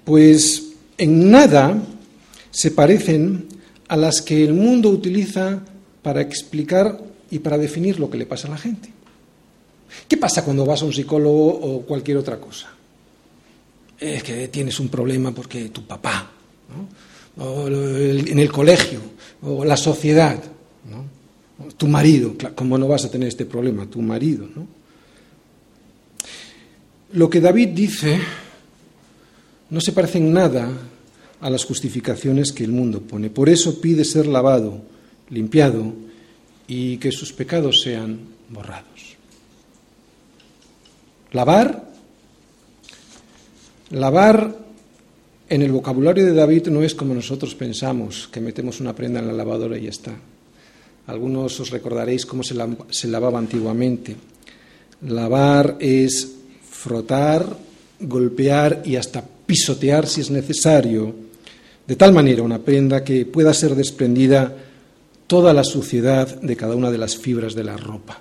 [0.05, 0.65] pues
[0.99, 1.83] en nada
[2.51, 3.47] se parecen
[3.89, 5.63] a las que el mundo utiliza
[6.09, 6.99] para explicar
[7.31, 8.89] y para definir lo que le pasa a la gente.
[10.09, 12.71] ¿Qué pasa cuando vas a un psicólogo o cualquier otra cosa?
[14.01, 16.31] Es que tienes un problema porque tu papá,
[17.37, 19.01] o en el colegio,
[19.43, 20.43] o la sociedad,
[21.77, 23.85] tu marido, ¿cómo no vas a tener este problema?
[23.85, 24.49] Tu marido.
[24.57, 24.67] ¿no?
[27.13, 28.19] Lo que David dice
[29.69, 30.73] no se parece en nada
[31.43, 33.29] a las justificaciones que el mundo pone.
[33.29, 34.97] Por eso pide ser lavado,
[35.31, 35.93] limpiado
[36.67, 39.17] y que sus pecados sean borrados.
[41.33, 41.89] Lavar,
[43.91, 44.57] lavar
[45.49, 49.27] en el vocabulario de David no es como nosotros pensamos, que metemos una prenda en
[49.27, 50.15] la lavadora y ya está.
[51.07, 52.55] Algunos os recordaréis cómo se,
[52.91, 54.15] se lavaba antiguamente.
[55.07, 56.33] Lavar es
[56.71, 57.57] frotar,
[58.01, 61.15] golpear y hasta pisotear si es necesario,
[61.87, 64.55] de tal manera una prenda que pueda ser desprendida
[65.29, 68.21] toda la suciedad de cada una de las fibras de la ropa.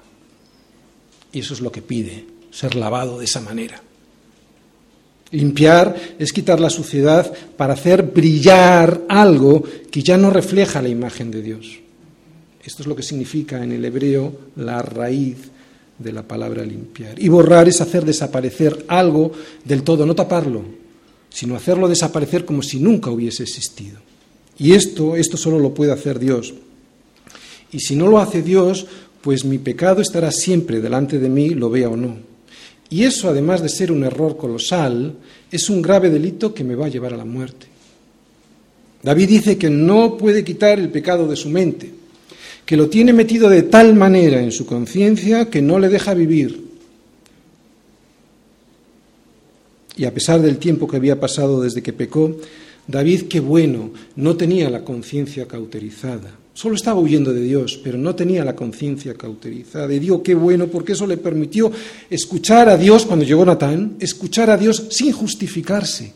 [1.32, 3.82] Y eso es lo que pide, ser lavado de esa manera.
[5.32, 11.32] Limpiar es quitar la suciedad para hacer brillar algo que ya no refleja la imagen
[11.32, 11.80] de Dios.
[12.64, 15.38] Esto es lo que significa en el hebreo la raíz
[15.98, 17.22] de la palabra limpiar.
[17.22, 19.32] Y borrar es hacer desaparecer algo
[19.64, 20.64] del todo, no taparlo,
[21.30, 24.00] sino hacerlo desaparecer como si nunca hubiese existido.
[24.60, 26.54] Y esto, esto solo lo puede hacer Dios.
[27.72, 28.88] Y si no lo hace Dios,
[29.22, 32.18] pues mi pecado estará siempre delante de mí, lo vea o no.
[32.90, 35.16] Y eso, además de ser un error colosal,
[35.52, 37.68] es un grave delito que me va a llevar a la muerte.
[39.04, 41.92] David dice que no puede quitar el pecado de su mente,
[42.66, 46.68] que lo tiene metido de tal manera en su conciencia que no le deja vivir,
[49.98, 52.38] Y a pesar del tiempo que había pasado desde que pecó,
[52.88, 56.38] David, qué bueno, no tenía la conciencia cauterizada.
[56.58, 59.94] Solo estaba huyendo de Dios, pero no tenía la conciencia cauterizada.
[59.94, 61.72] Y digo, qué bueno, porque eso le permitió
[62.10, 66.14] escuchar a Dios cuando llegó Natán, escuchar a Dios sin justificarse.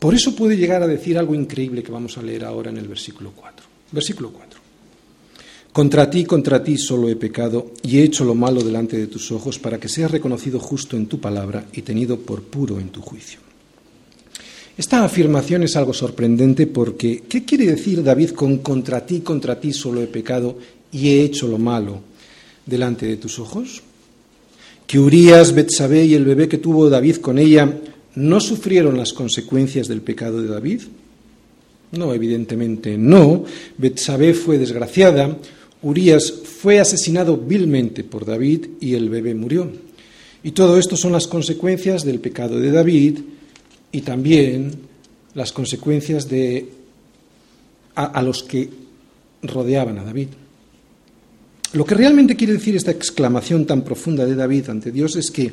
[0.00, 2.88] Por eso puede llegar a decir algo increíble que vamos a leer ahora en el
[2.88, 3.66] versículo 4.
[3.92, 4.60] Versículo 4.
[5.72, 9.30] Contra ti, contra ti solo he pecado y he hecho lo malo delante de tus
[9.30, 13.00] ojos para que seas reconocido justo en tu palabra y tenido por puro en tu
[13.00, 13.53] juicio.
[14.76, 19.72] Esta afirmación es algo sorprendente porque ¿qué quiere decir David con contra ti, contra ti
[19.72, 20.58] solo he pecado
[20.90, 22.00] y he hecho lo malo
[22.66, 23.82] delante de tus ojos?
[24.86, 27.72] ¿Que Urias, Betsabé y el bebé que tuvo David con ella
[28.16, 30.82] no sufrieron las consecuencias del pecado de David?
[31.92, 33.44] No, evidentemente no.
[33.78, 35.38] Betsabé fue desgraciada,
[35.82, 39.70] Urias fue asesinado vilmente por David y el bebé murió.
[40.42, 43.18] Y todo esto son las consecuencias del pecado de David
[43.94, 44.72] y también
[45.34, 46.68] las consecuencias de
[47.94, 48.68] a, los que
[49.42, 50.28] rodeaban a David.
[51.74, 55.52] Lo que realmente quiere decir esta exclamación tan profunda de David ante Dios es que,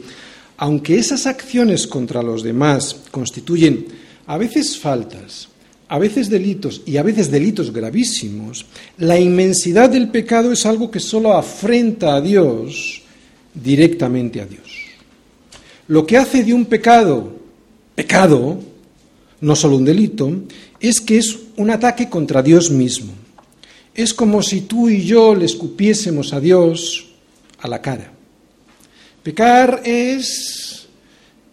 [0.58, 3.86] aunque esas acciones contra los demás constituyen
[4.26, 5.48] a veces faltas,
[5.88, 8.66] a veces delitos y a veces delitos gravísimos,
[8.98, 13.04] la inmensidad del pecado es algo que solo afrenta a Dios
[13.54, 14.82] directamente a Dios.
[15.90, 17.41] Lo que hace de un pecado
[18.02, 18.58] pecado,
[19.42, 20.32] no solo un delito,
[20.80, 23.14] es que es un ataque contra Dios mismo.
[23.94, 27.12] Es como si tú y yo le escupiésemos a Dios
[27.60, 28.12] a la cara.
[29.22, 30.88] Pecar es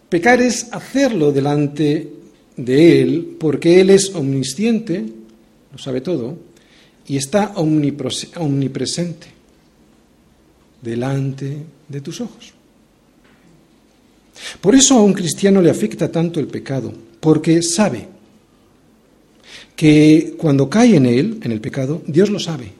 [0.09, 2.13] pecar es hacerlo delante
[2.57, 5.05] de Él, porque Él es omnisciente,
[5.71, 6.35] lo sabe todo,
[7.07, 9.27] y está omnipresente
[10.81, 11.57] delante
[11.87, 12.58] de tus ojos.
[14.61, 18.07] Por eso a un cristiano le afecta tanto el pecado, porque sabe
[19.75, 22.73] que cuando cae en él, en el pecado, Dios lo sabe.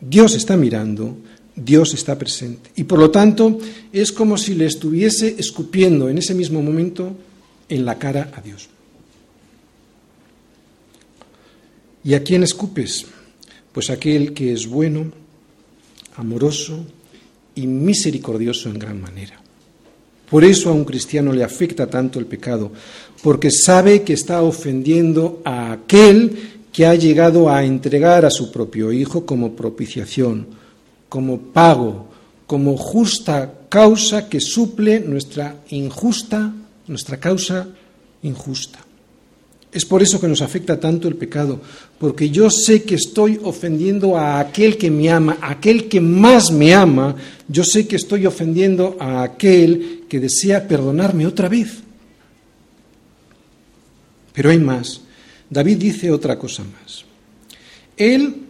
[0.00, 1.16] Dios está mirando,
[1.56, 2.70] Dios está presente.
[2.76, 3.58] Y por lo tanto
[3.92, 7.16] es como si le estuviese escupiendo en ese mismo momento
[7.68, 8.68] en la cara a Dios.
[12.04, 13.06] ¿Y a quién escupes?
[13.72, 15.10] Pues aquel que es bueno,
[16.16, 16.84] amoroso
[17.54, 19.43] y misericordioso en gran manera.
[20.30, 22.70] Por eso a un cristiano le afecta tanto el pecado,
[23.22, 28.92] porque sabe que está ofendiendo a aquel que ha llegado a entregar a su propio
[28.92, 30.46] Hijo como propiciación,
[31.08, 32.08] como pago,
[32.46, 36.52] como justa causa que suple nuestra injusta,
[36.86, 37.68] nuestra causa
[38.22, 38.80] injusta.
[39.74, 41.60] Es por eso que nos afecta tanto el pecado,
[41.98, 46.72] porque yo sé que estoy ofendiendo a aquel que me ama, aquel que más me
[46.72, 47.16] ama,
[47.48, 51.82] yo sé que estoy ofendiendo a aquel que desea perdonarme otra vez.
[54.32, 55.00] Pero hay más.
[55.50, 57.04] David dice otra cosa más.
[57.96, 58.44] Él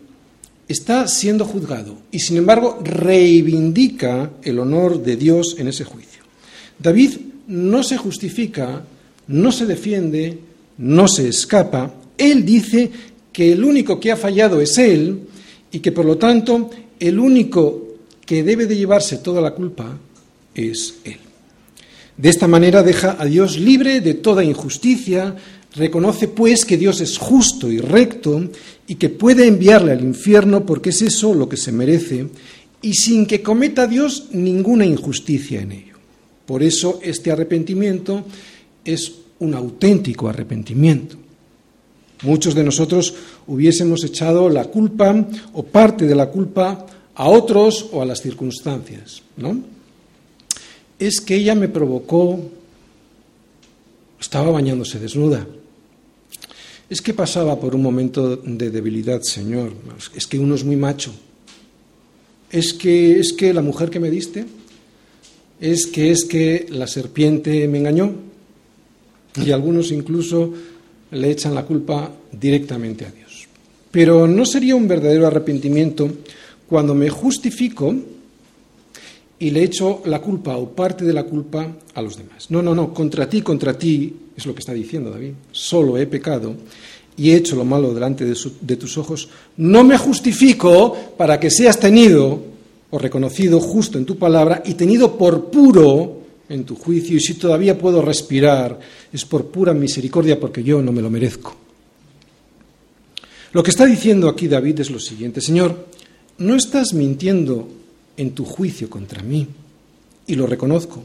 [0.68, 6.22] está siendo juzgado y sin embargo reivindica el honor de Dios en ese juicio.
[6.78, 7.16] David
[7.46, 8.84] no se justifica,
[9.26, 10.38] no se defiende,
[10.78, 11.94] no se escapa.
[12.16, 12.90] Él dice
[13.32, 15.20] que el único que ha fallado es él
[15.70, 16.70] y que por lo tanto
[17.00, 19.98] el único que debe de llevarse toda la culpa
[20.54, 21.18] es él.
[22.16, 25.34] De esta manera deja a Dios libre de toda injusticia,
[25.74, 28.50] reconoce pues que Dios es justo y recto
[28.86, 32.28] y que puede enviarle al infierno porque es eso lo que se merece
[32.80, 35.94] y sin que cometa Dios ninguna injusticia en ello.
[36.46, 38.24] Por eso este arrepentimiento
[38.84, 41.16] es un auténtico arrepentimiento.
[42.22, 43.14] Muchos de nosotros
[43.46, 45.14] hubiésemos echado la culpa
[45.52, 49.60] o parte de la culpa a otros o a las circunstancias, ¿no?
[50.98, 52.40] Es que ella me provocó,
[54.20, 55.46] estaba bañándose desnuda.
[56.88, 59.72] Es que pasaba por un momento de debilidad, Señor.
[60.14, 61.12] Es que uno es muy macho.
[62.50, 64.46] Es que es que la mujer que me diste,
[65.60, 68.14] es que es que la serpiente me engañó
[69.36, 70.52] y algunos incluso
[71.10, 73.46] le echan la culpa directamente a Dios.
[73.90, 76.10] Pero no sería un verdadero arrepentimiento
[76.68, 77.94] cuando me justifico
[79.38, 82.50] y le echo la culpa o parte de la culpa a los demás.
[82.50, 86.06] No, no, no, contra ti, contra ti, es lo que está diciendo David, solo he
[86.06, 86.54] pecado
[87.16, 91.50] y he hecho lo malo delante de, de tus ojos, no me justifico para que
[91.50, 92.42] seas tenido
[92.90, 97.34] o reconocido justo en tu palabra y tenido por puro en tu juicio y si
[97.34, 98.78] todavía puedo respirar
[99.12, 101.56] es por pura misericordia porque yo no me lo merezco.
[103.52, 105.86] Lo que está diciendo aquí David es lo siguiente, Señor,
[106.38, 107.68] no estás mintiendo
[108.16, 109.46] en tu juicio contra mí
[110.26, 111.04] y lo reconozco,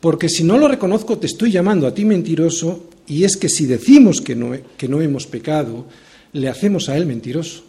[0.00, 3.66] porque si no lo reconozco te estoy llamando a ti mentiroso y es que si
[3.66, 5.86] decimos que no, que no hemos pecado,
[6.32, 7.62] le hacemos a él mentiroso.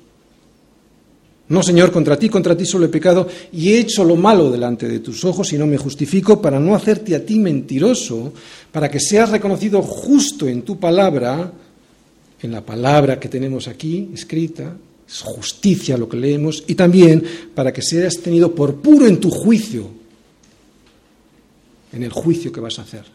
[1.50, 4.88] No, Señor, contra ti, contra ti solo he pecado y he hecho lo malo delante
[4.88, 8.34] de tus ojos y no me justifico para no hacerte a ti mentiroso,
[8.72, 11.52] para que seas reconocido justo en tu palabra,
[12.42, 14.76] en la palabra que tenemos aquí escrita,
[15.08, 17.24] es justicia lo que leemos, y también
[17.56, 19.88] para que seas tenido por puro en tu juicio,
[21.94, 23.06] en el juicio que vas a hacer.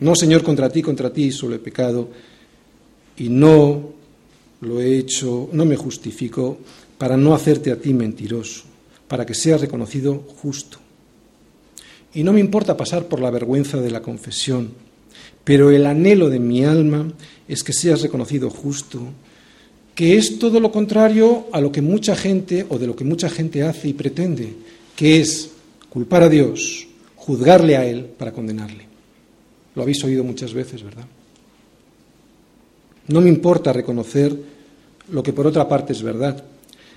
[0.00, 2.08] No, Señor, contra ti, contra ti solo he pecado
[3.16, 3.92] y no
[4.62, 6.58] lo he hecho, no me justifico
[7.02, 8.62] para no hacerte a ti mentiroso,
[9.08, 10.78] para que seas reconocido justo.
[12.14, 14.70] Y no me importa pasar por la vergüenza de la confesión,
[15.42, 17.12] pero el anhelo de mi alma
[17.48, 19.02] es que seas reconocido justo,
[19.96, 23.28] que es todo lo contrario a lo que mucha gente o de lo que mucha
[23.28, 24.54] gente hace y pretende,
[24.94, 25.50] que es
[25.90, 26.86] culpar a Dios,
[27.16, 28.86] juzgarle a Él para condenarle.
[29.74, 31.06] Lo habéis oído muchas veces, ¿verdad?
[33.08, 34.36] No me importa reconocer
[35.10, 36.44] lo que por otra parte es verdad,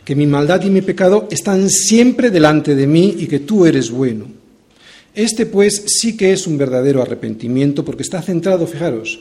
[0.06, 3.90] que mi maldad y mi pecado están siempre delante de mí y que tú eres
[3.90, 4.28] bueno.
[5.16, 9.20] Este pues sí que es un verdadero arrepentimiento porque está centrado, fijaros,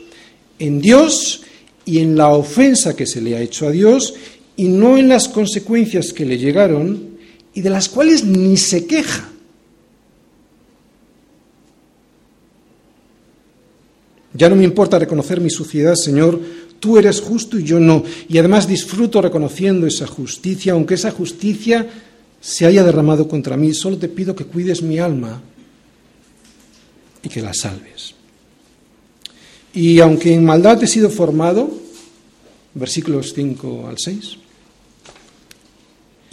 [0.59, 1.41] en Dios
[1.85, 4.13] y en la ofensa que se le ha hecho a Dios
[4.55, 7.15] y no en las consecuencias que le llegaron
[7.53, 9.31] y de las cuales ni se queja.
[14.33, 16.41] Ya no me importa reconocer mi suciedad, Señor,
[16.79, 18.03] tú eres justo y yo no.
[18.27, 21.87] Y además disfruto reconociendo esa justicia, aunque esa justicia
[22.39, 23.73] se haya derramado contra mí.
[23.73, 25.41] Solo te pido que cuides mi alma
[27.23, 28.13] y que la salves.
[29.73, 31.69] Y aunque en maldad he sido formado,
[32.75, 34.37] versículos 5 al 6,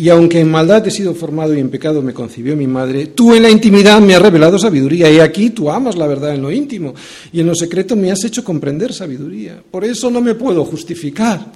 [0.02, 3.36] y aunque en maldad he sido formado y en pecado me concibió mi madre, tú
[3.36, 5.08] en la intimidad me has revelado sabiduría.
[5.08, 6.92] Y aquí tú amas la verdad en lo íntimo.
[7.32, 9.62] Y en lo secreto me has hecho comprender sabiduría.
[9.70, 11.46] Por eso no me puedo justificar.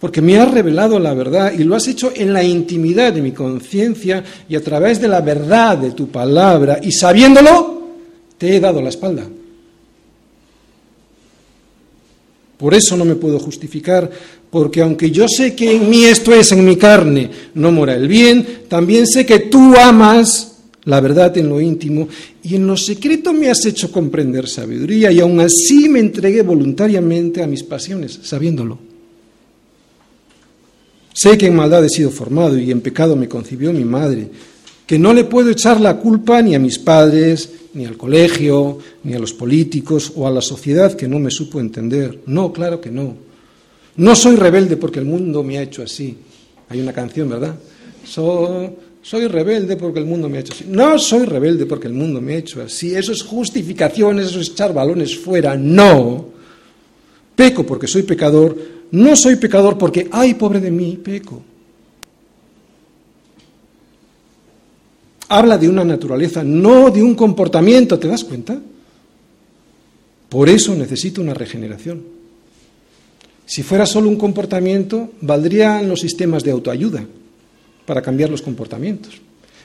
[0.00, 3.30] Porque me has revelado la verdad y lo has hecho en la intimidad de mi
[3.30, 6.80] conciencia y a través de la verdad de tu palabra.
[6.82, 7.86] Y sabiéndolo,
[8.36, 9.22] te he dado la espalda.
[12.56, 14.10] Por eso no me puedo justificar,
[14.50, 18.08] porque aunque yo sé que en mí esto es, en mi carne, no mora el
[18.08, 22.08] bien, también sé que tú amas la verdad en lo íntimo
[22.42, 27.42] y en lo secreto me has hecho comprender sabiduría y aún así me entregué voluntariamente
[27.42, 28.78] a mis pasiones, sabiéndolo.
[31.12, 34.28] Sé que en maldad he sido formado y en pecado me concibió mi madre,
[34.86, 39.14] que no le puedo echar la culpa ni a mis padres, ni al colegio, ni
[39.14, 42.20] a los políticos o a la sociedad que no me supo entender.
[42.26, 43.16] No, claro que no.
[43.96, 46.16] No soy rebelde porque el mundo me ha hecho así.
[46.68, 47.56] Hay una canción, ¿verdad?
[48.04, 50.64] Soy, rebelde porque el mundo me ha hecho así.
[50.68, 52.94] No soy rebelde porque el mundo me ha hecho así.
[52.94, 55.56] Eso es justificación, eso es echar balones fuera.
[55.56, 56.26] No.
[57.34, 58.56] Peco porque soy pecador,
[58.92, 61.42] no soy pecador porque, ay, pobre de mí, peco.
[65.28, 68.60] Habla de una naturaleza, no de un comportamiento, ¿te das cuenta?
[70.28, 72.02] Por eso necesito una regeneración.
[73.44, 77.04] Si fuera solo un comportamiento, valdrían los sistemas de autoayuda
[77.86, 79.14] para cambiar los comportamientos.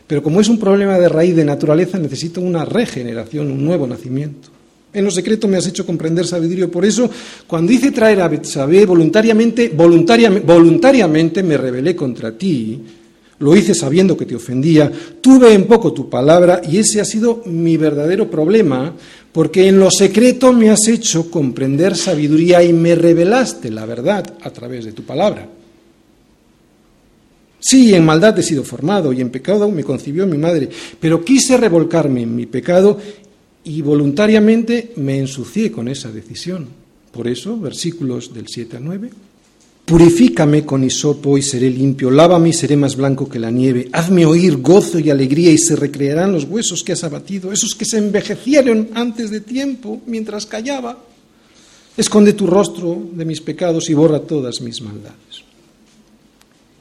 [0.06, 4.50] Pero como es un problema de raíz de naturaleza, necesito una regeneración, un nuevo nacimiento.
[4.94, 6.68] En lo secreto me has hecho comprender sabiduría.
[6.68, 7.10] Por eso,
[7.48, 12.80] cuando hice traer a Betsabé, voluntariamente, voluntariamente, voluntariamente me rebelé contra ti.
[13.42, 14.92] Lo hice sabiendo que te ofendía.
[15.20, 18.94] Tuve en poco tu palabra y ese ha sido mi verdadero problema,
[19.32, 24.52] porque en lo secreto me has hecho comprender sabiduría y me revelaste la verdad a
[24.52, 25.50] través de tu palabra.
[27.60, 30.70] Sí, en maldad he sido formado y en pecado me concibió mi madre,
[31.00, 33.00] pero quise revolcarme en mi pecado
[33.64, 36.68] y voluntariamente me ensucié con esa decisión.
[37.12, 39.10] Por eso, versículos del 7 al 9.
[39.92, 44.26] Purifícame con hisopo y seré limpio, lávame y seré más blanco que la nieve, hazme
[44.26, 47.98] oír gozo y alegría y se recrearán los huesos que has abatido, esos que se
[47.98, 50.98] envejecieron antes de tiempo mientras callaba.
[51.98, 55.44] Esconde tu rostro de mis pecados y borra todas mis maldades.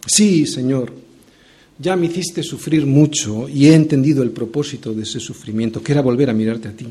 [0.06, 0.92] Sí, Señor,
[1.80, 6.00] ya me hiciste sufrir mucho y he entendido el propósito de ese sufrimiento, que era
[6.00, 6.86] volver a mirarte a ti.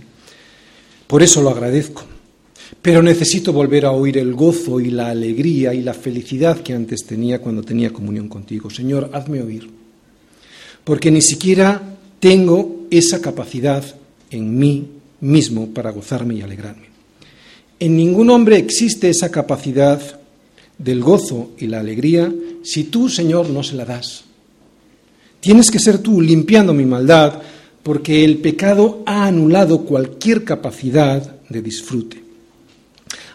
[1.07, 2.18] Por eso lo agradezco.
[2.81, 7.05] Pero necesito volver a oír el gozo y la alegría y la felicidad que antes
[7.05, 8.69] tenía cuando tenía comunión contigo.
[8.69, 9.69] Señor, hazme oír.
[10.83, 13.83] Porque ni siquiera tengo esa capacidad
[14.31, 14.87] en mí
[15.21, 16.89] mismo para gozarme y alegrarme.
[17.79, 20.01] En ningún hombre existe esa capacidad
[20.77, 22.31] del gozo y la alegría
[22.63, 24.23] si tú, Señor, no se la das.
[25.39, 27.41] Tienes que ser tú limpiando mi maldad,
[27.83, 32.28] porque el pecado ha anulado cualquier capacidad de disfrute.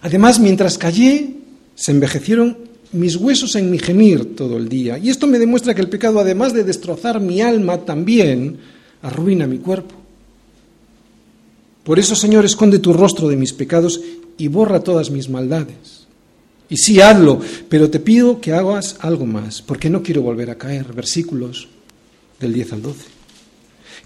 [0.04, 1.30] Además, mientras callé,
[1.74, 2.58] se envejecieron
[2.92, 4.98] mis huesos en mi gemir todo el día.
[4.98, 8.58] Y esto me demuestra que el pecado, además de destrozar mi alma, también
[9.00, 9.94] arruina mi cuerpo.
[11.84, 13.98] Por eso, Señor, esconde tu rostro de mis pecados
[14.36, 16.06] y borra todas mis maldades.
[16.68, 17.40] Y sí, hazlo,
[17.70, 20.92] pero te pido que hagas algo más, porque no quiero volver a caer.
[20.92, 21.66] Versículos
[22.38, 23.00] del 10 al 12.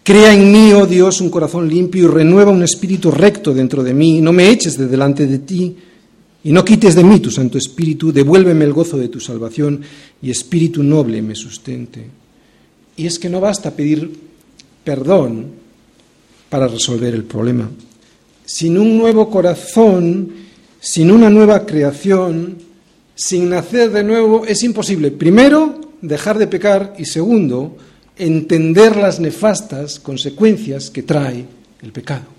[0.05, 3.95] Crea en mí, oh Dios, un corazón limpio y renueva un espíritu recto dentro de
[3.95, 4.21] mí.
[4.21, 5.77] No me eches de delante de ti
[6.49, 8.11] y no quites de mí tu Santo Espíritu.
[8.11, 9.83] Devuélveme el gozo de tu salvación
[10.23, 12.07] y espíritu noble me sustente.
[12.97, 14.11] Y es que no basta pedir
[14.83, 15.45] perdón
[16.49, 17.69] para resolver el problema.
[18.47, 20.31] Sin un nuevo corazón,
[20.81, 22.57] sin una nueva creación,
[23.15, 27.77] sin nacer de nuevo, es imposible, primero, dejar de pecar y segundo,
[28.17, 31.45] entender las nefastas consecuencias que trae
[31.83, 32.38] el pecado.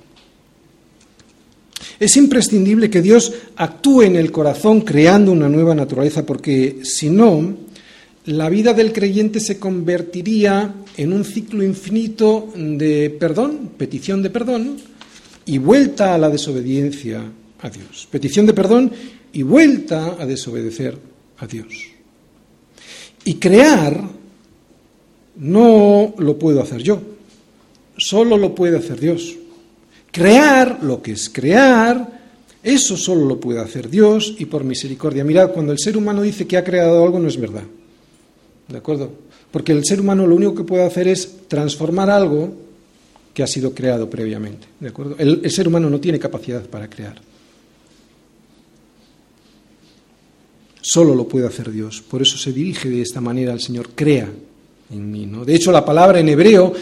[1.99, 7.57] Es imprescindible que Dios actúe en el corazón creando una nueva naturaleza, porque si no,
[8.25, 14.77] la vida del creyente se convertiría en un ciclo infinito de perdón, petición de perdón,
[15.45, 17.23] y vuelta a la desobediencia
[17.61, 18.07] a Dios.
[18.09, 18.91] Petición de perdón
[19.33, 20.97] y vuelta a desobedecer
[21.39, 21.67] a Dios.
[23.25, 24.01] Y crear
[25.35, 27.01] no lo puedo hacer yo,
[27.97, 29.35] solo lo puede hacer Dios.
[30.11, 32.19] Crear lo que es crear,
[32.63, 35.23] eso solo lo puede hacer Dios y por misericordia.
[35.23, 37.63] Mirad, cuando el ser humano dice que ha creado algo no es verdad.
[38.67, 39.11] ¿De acuerdo?
[39.51, 42.53] Porque el ser humano lo único que puede hacer es transformar algo
[43.33, 44.67] que ha sido creado previamente.
[44.79, 45.15] ¿De acuerdo?
[45.17, 47.15] El, ser humano no tiene capacidad para crear.
[50.81, 52.01] Solo lo puede hacer Dios.
[52.01, 53.91] Por eso se dirige de esta manera al Señor.
[53.95, 54.29] Crea,
[54.91, 55.25] en mí.
[55.25, 55.45] ¿no?
[55.45, 56.73] De hecho, la palabra en hebreo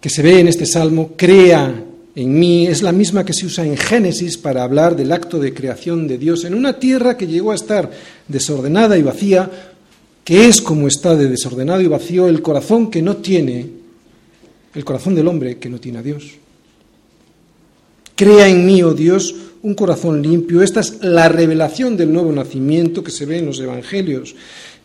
[0.00, 1.89] que se ve en este salmo, crea
[2.20, 5.54] en mí, es la misma que se usa en Génesis para hablar del acto de
[5.54, 7.90] creación de Dios en una tierra que llegó a estar
[8.28, 9.50] desordenada y vacía,
[10.22, 13.66] que es como está de desordenado y vacío el corazón que no tiene,
[14.74, 16.32] el corazón del hombre que no tiene a Dios.
[18.14, 20.62] Crea en mí, oh Dios, un corazón limpio.
[20.62, 24.34] Esta es la revelación del nuevo nacimiento que se ve en los evangelios.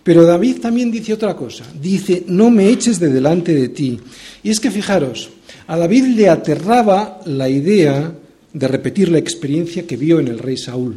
[0.04, 1.66] Pero David también dice otra cosa.
[1.82, 4.00] Dice, no me eches de delante de ti.
[4.42, 5.32] Y es que fijaros,
[5.68, 8.14] a David le aterraba la idea
[8.54, 10.96] de repetir la experiencia que vio en el rey Saúl.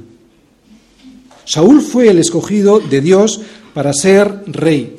[1.45, 3.41] Saúl fue el escogido de Dios
[3.75, 4.97] para ser rey,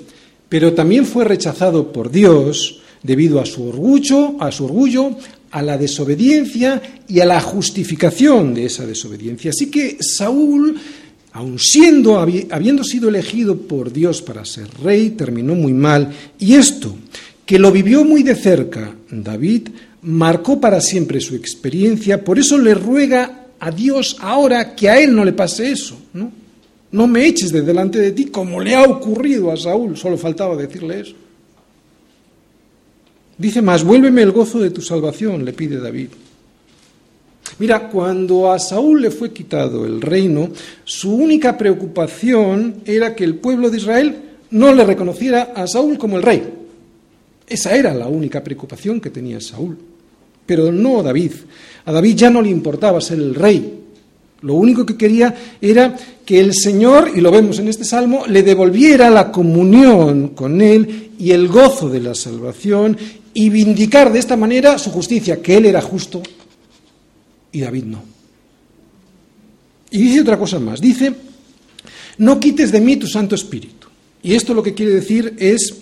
[0.49, 5.15] pero también fue rechazado por Dios debido a su orgullo, a su orgullo,
[5.51, 9.51] a la desobediencia y a la justificación de esa desobediencia.
[9.51, 10.75] Así que Saúl,
[11.33, 16.95] aun siendo habiendo sido elegido por Dios para ser rey, terminó muy mal y esto
[17.49, 19.69] que lo vivió muy de cerca David
[20.03, 25.15] marcó para siempre su experiencia, por eso le ruega a Dios ahora que a él
[25.15, 26.31] no le pase eso, ¿no?
[26.91, 30.55] No me eches de delante de ti como le ha ocurrido a Saúl, solo faltaba
[30.55, 31.15] decirle eso.
[33.35, 36.09] Dice más, vuélveme el gozo de tu salvación, le pide David.
[37.57, 40.51] Mira, cuando a Saúl le fue quitado el reino,
[40.83, 44.17] su única preocupación era que el pueblo de Israel
[44.51, 46.58] no le reconociera a Saúl como el rey.
[47.49, 49.77] Esa era la única preocupación que tenía Saúl.
[50.45, 51.31] Pero no David.
[51.85, 53.75] A David ya no le importaba ser el rey.
[54.41, 55.95] Lo único que quería era
[56.25, 61.11] que el Señor, y lo vemos en este salmo, le devolviera la comunión con Él
[61.19, 62.95] y el gozo de la salvación
[63.33, 66.21] y vindicar de esta manera su justicia, que él era justo
[67.51, 68.03] y David no.
[69.91, 71.13] Y dice otra cosa más, dice,
[72.17, 73.87] no quites de mí tu Santo Espíritu.
[74.21, 75.73] Y esto lo que quiere decir es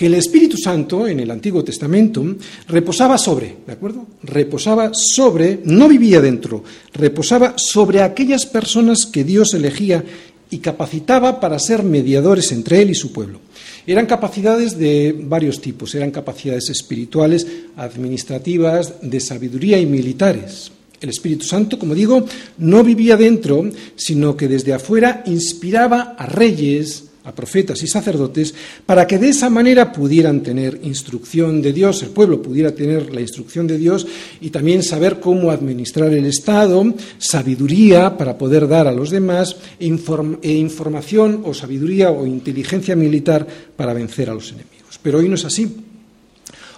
[0.00, 2.24] que el Espíritu Santo en el Antiguo Testamento
[2.68, 4.06] reposaba sobre, ¿de acuerdo?
[4.22, 10.02] Reposaba sobre, no vivía dentro, reposaba sobre aquellas personas que Dios elegía
[10.48, 13.40] y capacitaba para ser mediadores entre él y su pueblo.
[13.86, 17.46] Eran capacidades de varios tipos, eran capacidades espirituales,
[17.76, 20.72] administrativas, de sabiduría y militares.
[20.98, 22.24] El Espíritu Santo, como digo,
[22.56, 28.54] no vivía dentro, sino que desde afuera inspiraba a reyes, a profetas y sacerdotes
[28.86, 33.20] para que de esa manera pudieran tener instrucción de Dios, el pueblo pudiera tener la
[33.20, 34.06] instrucción de Dios
[34.40, 39.86] y también saber cómo administrar el Estado, sabiduría para poder dar a los demás e,
[39.86, 43.46] información o sabiduría o inteligencia militar
[43.76, 44.98] para vencer a los enemigos.
[45.02, 45.68] Pero hoy no es así.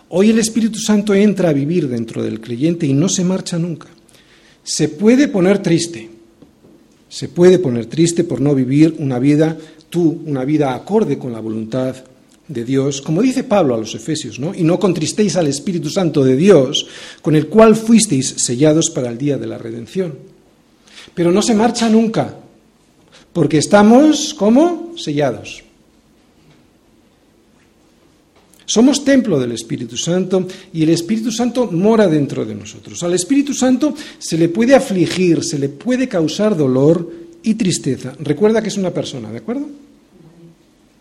[0.08, 3.88] Hoy el Espíritu Santo entra a vivir dentro del creyente y no se marcha nunca.
[4.62, 6.10] Se puede poner triste,
[7.08, 9.56] se puede poner triste por no vivir una vida
[9.92, 11.94] tú una vida acorde con la voluntad
[12.48, 14.54] de Dios, como dice Pablo a los Efesios, ¿no?
[14.54, 16.86] Y no contristéis al Espíritu Santo de Dios,
[17.20, 20.14] con el cual fuisteis sellados para el día de la redención.
[21.14, 22.34] Pero no se marcha nunca,
[23.34, 24.94] porque estamos, ¿cómo?
[24.96, 25.62] Sellados.
[28.64, 33.02] Somos templo del Espíritu Santo y el Espíritu Santo mora dentro de nosotros.
[33.02, 37.12] Al Espíritu Santo se le puede afligir, se le puede causar dolor
[37.42, 38.14] y tristeza.
[38.20, 39.81] Recuerda que es una persona, ¿de acuerdo?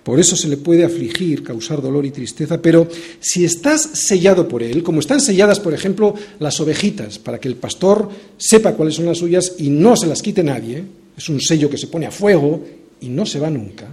[0.03, 2.87] Por eso se le puede afligir, causar dolor y tristeza, pero
[3.19, 7.55] si estás sellado por él, como están selladas, por ejemplo, las ovejitas, para que el
[7.55, 10.83] pastor sepa cuáles son las suyas y no se las quite nadie,
[11.15, 12.65] es un sello que se pone a fuego
[12.99, 13.87] y no se va nunca,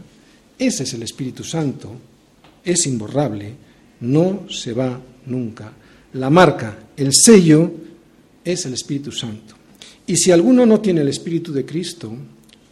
[0.58, 1.92] ese es el Espíritu Santo,
[2.64, 3.52] es imborrable,
[4.00, 5.72] no se va nunca.
[6.14, 7.70] La marca, el sello,
[8.44, 9.54] es el Espíritu Santo.
[10.06, 12.12] Y si alguno no tiene el Espíritu de Cristo,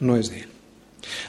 [0.01, 0.56] no es de Él.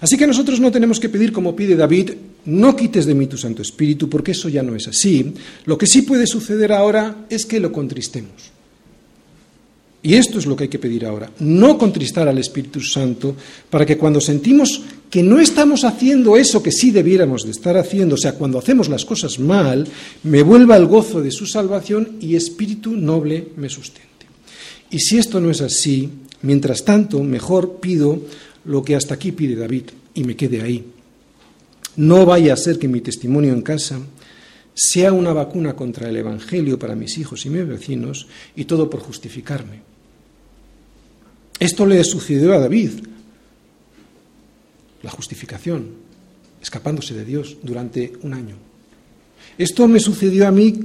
[0.01, 2.11] Así que nosotros no tenemos que pedir como pide David,
[2.45, 5.33] no quites de mí tu Santo Espíritu, porque eso ya no es así.
[5.65, 8.57] Lo que sí puede suceder ahora es que lo contristemos.
[10.03, 13.35] Y esto es lo que hay que pedir ahora, no contristar al Espíritu Santo
[13.69, 18.15] para que cuando sentimos que no estamos haciendo eso que sí debiéramos de estar haciendo,
[18.15, 19.87] o sea, cuando hacemos las cosas mal,
[20.23, 24.07] me vuelva el gozo de su salvación y espíritu noble me sustente.
[24.91, 26.09] Y si esto no es así,
[26.41, 28.21] mientras tanto, mejor pido
[28.67, 30.85] lo que hasta aquí pide David y me quede ahí.
[31.95, 33.99] No vaya a ser que mi testimonio en casa
[34.73, 38.99] sea una vacuna contra el Evangelio para mis hijos y mis vecinos y todo por
[38.99, 39.81] justificarme.
[41.59, 42.91] Esto le sucedió a David,
[45.01, 45.87] la justificación,
[46.61, 48.55] escapándose de Dios durante un año.
[49.57, 50.77] Esto me sucedió a mí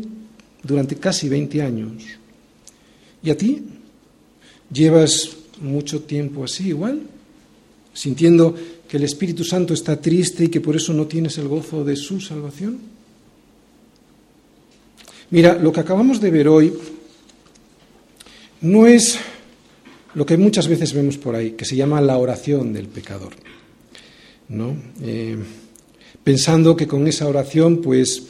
[0.63, 2.03] durante casi 20 años.
[3.23, 3.63] ¿Y a ti?
[4.73, 7.03] ¿Llevas mucho tiempo así igual?
[7.93, 8.55] Sintiendo
[8.89, 11.97] que el Espíritu Santo está triste y que por eso no tienes el gozo de
[11.97, 12.79] su salvación?
[15.31, 16.73] Mira, lo que acabamos de ver hoy
[18.61, 19.19] no es
[20.15, 23.33] lo que muchas veces vemos por ahí, que se llama la oración del pecador.
[24.49, 24.77] ¿no?
[25.03, 25.39] Eh,
[26.23, 28.25] pensando que con esa oración pues,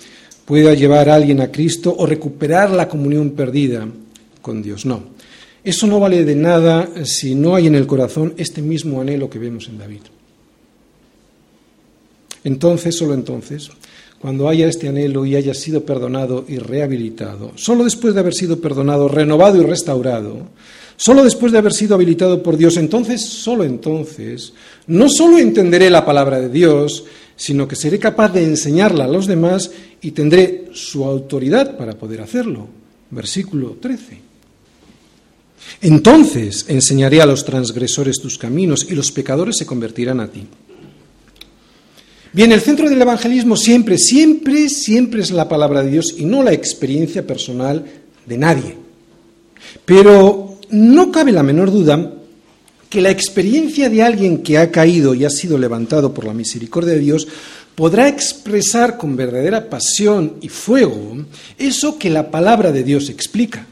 [0.44, 3.88] pueda llevar a alguien a Cristo o recuperar la comunión perdida
[4.40, 4.86] con Dios.
[4.86, 5.02] No.
[5.64, 9.38] Eso no vale de nada si no hay en el corazón este mismo anhelo que
[9.38, 10.00] vemos en David.
[12.44, 13.70] Entonces, solo entonces,
[14.18, 18.60] cuando haya este anhelo y haya sido perdonado y rehabilitado, solo después de haber sido
[18.60, 20.48] perdonado, renovado y restaurado,
[21.04, 24.52] Solo después de haber sido habilitado por Dios, entonces, solo entonces,
[24.86, 27.04] no solo entenderé la palabra de Dios,
[27.34, 32.20] sino que seré capaz de enseñarla a los demás y tendré su autoridad para poder
[32.20, 32.68] hacerlo.
[33.10, 34.31] Versículo 13.
[35.80, 40.46] Entonces enseñaré a los transgresores tus caminos y los pecadores se convertirán a ti.
[42.32, 46.42] Bien, el centro del evangelismo siempre, siempre, siempre es la palabra de Dios y no
[46.42, 47.84] la experiencia personal
[48.24, 48.76] de nadie.
[49.84, 52.14] Pero no cabe la menor duda
[52.88, 56.94] que la experiencia de alguien que ha caído y ha sido levantado por la misericordia
[56.94, 57.28] de Dios
[57.74, 61.24] podrá expresar con verdadera pasión y fuego
[61.58, 63.66] eso que la palabra de Dios explica.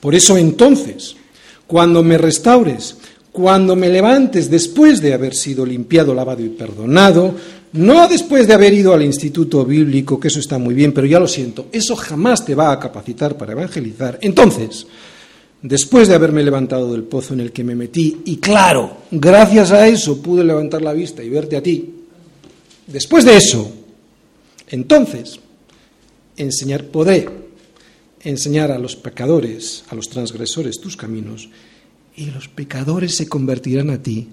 [0.00, 1.16] Por eso entonces,
[1.66, 2.96] cuando me restaures,
[3.32, 7.34] cuando me levantes después de haber sido limpiado, lavado y perdonado,
[7.72, 11.20] no después de haber ido al instituto bíblico, que eso está muy bien, pero ya
[11.20, 14.18] lo siento, eso jamás te va a capacitar para evangelizar.
[14.22, 14.86] Entonces,
[15.62, 19.86] después de haberme levantado del pozo en el que me metí, y claro, gracias a
[19.86, 21.94] eso pude levantar la vista y verte a ti,
[22.88, 23.70] después de eso,
[24.68, 25.38] entonces,
[26.36, 27.28] enseñar, podré
[28.22, 31.48] enseñar a los pecadores, a los transgresores tus caminos,
[32.16, 34.28] y los pecadores se convertirán a ti.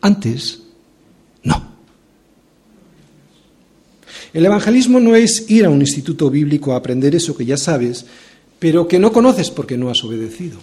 [0.00, 0.62] Antes,
[1.42, 1.76] no.
[4.32, 8.04] El evangelismo no es ir a un instituto bíblico a aprender eso que ya sabes,
[8.58, 10.58] pero que no conoces porque no has obedecido.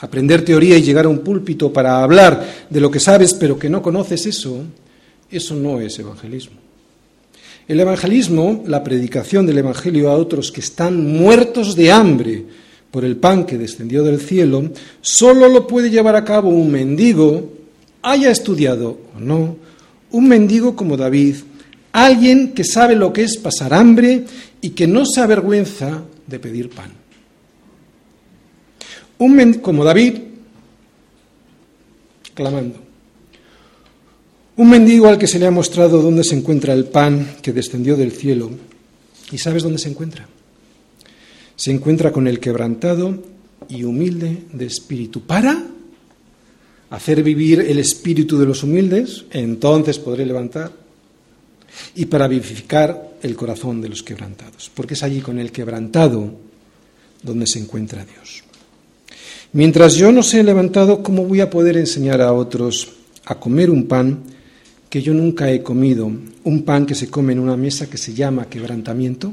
[0.00, 3.70] Aprender teoría y llegar a un púlpito para hablar de lo que sabes pero que
[3.70, 4.64] no conoces eso,
[5.30, 6.56] eso no es evangelismo.
[7.68, 12.44] El evangelismo, la predicación del evangelio a otros que están muertos de hambre,
[12.90, 17.50] por el pan que descendió del cielo, solo lo puede llevar a cabo un mendigo,
[18.02, 19.56] haya estudiado o no,
[20.10, 21.36] un mendigo como David,
[21.92, 24.24] alguien que sabe lo que es pasar hambre
[24.60, 26.92] y que no se avergüenza de pedir pan.
[29.18, 30.18] Un como David,
[32.34, 32.81] clamando.
[34.62, 37.96] Un mendigo al que se le ha mostrado dónde se encuentra el pan que descendió
[37.96, 38.48] del cielo.
[39.32, 40.28] ¿Y sabes dónde se encuentra?
[41.62, 43.22] se encuentra con el quebrantado
[43.68, 45.22] y humilde de espíritu.
[45.22, 45.62] Para
[46.90, 50.72] hacer vivir el espíritu de los humildes, entonces podré levantar,
[51.94, 56.34] y para vivificar el corazón de los quebrantados, porque es allí con el quebrantado
[57.22, 58.42] donde se encuentra Dios.
[59.52, 62.88] Mientras yo no sea levantado, ¿cómo voy a poder enseñar a otros
[63.24, 64.24] a comer un pan
[64.92, 66.04] que yo nunca he comido,
[66.44, 69.32] un pan que se come en una mesa que se llama quebrantamiento?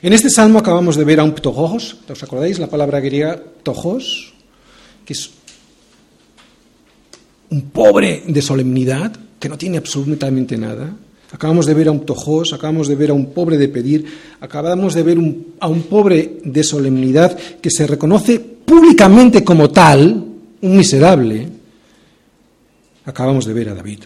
[0.00, 2.58] En este salmo acabamos de ver a un ptojos, ¿os acordáis?
[2.58, 4.32] La palabra griega tojos,
[5.04, 5.32] que es
[7.50, 10.96] un pobre de solemnidad, que no tiene absolutamente nada.
[11.30, 14.06] Acabamos de ver a un tojos, acabamos de ver a un pobre de pedir,
[14.40, 15.18] acabamos de ver
[15.60, 20.24] a un pobre de solemnidad que se reconoce públicamente como tal,
[20.62, 21.59] un miserable.
[23.04, 24.00] Acabamos de ver a David.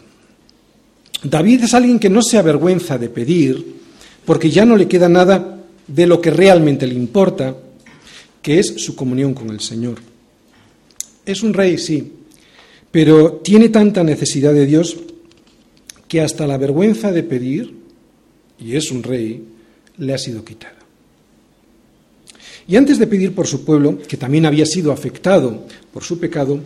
[1.23, 3.75] David es alguien que no se avergüenza de pedir
[4.25, 7.57] porque ya no le queda nada de lo que realmente le importa,
[8.41, 9.99] que es su comunión con el Señor.
[11.25, 12.13] Es un rey, sí,
[12.91, 14.97] pero tiene tanta necesidad de Dios
[16.09, 17.75] que hasta la vergüenza de pedir,
[18.59, 19.45] y es un rey,
[19.99, 20.77] le ha sido quitada.
[22.67, 26.61] Y antes de pedir por su pueblo, que también había sido afectado por su pecado,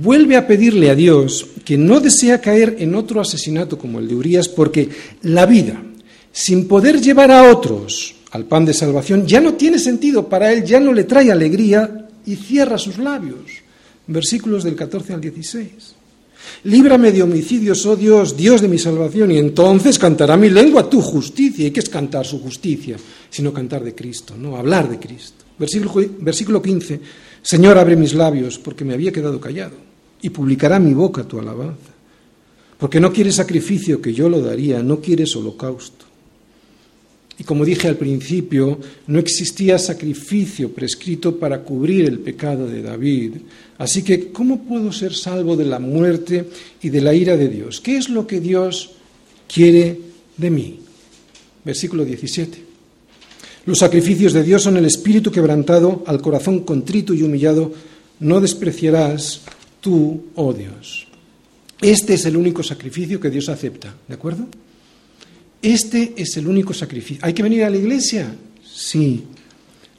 [0.00, 4.14] vuelve a pedirle a Dios que no desea caer en otro asesinato como el de
[4.14, 4.88] Urias, porque
[5.22, 5.82] la vida,
[6.32, 10.64] sin poder llevar a otros al pan de salvación, ya no tiene sentido para él,
[10.64, 13.40] ya no le trae alegría y cierra sus labios.
[14.06, 15.70] Versículos del 14 al 16.
[16.64, 21.00] Líbrame de homicidios, oh Dios, Dios de mi salvación, y entonces cantará mi lengua tu
[21.00, 21.66] justicia.
[21.66, 22.96] ¿Y qué es cantar su justicia?
[23.30, 25.44] Sino cantar de Cristo, no hablar de Cristo.
[25.58, 27.00] Versículo, versículo 15.
[27.42, 29.76] Señor, abre mis labios, porque me había quedado callado,
[30.22, 31.90] y publicará mi boca tu alabanza.
[32.78, 36.06] Porque no quieres sacrificio que yo lo daría, no quieres holocausto.
[37.38, 43.32] Y como dije al principio, no existía sacrificio prescrito para cubrir el pecado de David.
[43.78, 46.44] Así que, ¿cómo puedo ser salvo de la muerte
[46.82, 47.80] y de la ira de Dios?
[47.80, 48.92] ¿Qué es lo que Dios
[49.52, 49.98] quiere
[50.36, 50.80] de mí?
[51.64, 52.71] Versículo 17.
[53.64, 57.72] Los sacrificios de Dios son el espíritu quebrantado, al corazón contrito y humillado,
[58.18, 59.42] no despreciarás
[59.80, 61.06] tú, oh Dios.
[61.80, 64.46] Este es el único sacrificio que Dios acepta, ¿de acuerdo?
[65.60, 67.24] Este es el único sacrificio.
[67.24, 68.34] ¿Hay que venir a la iglesia?
[68.64, 69.24] Sí.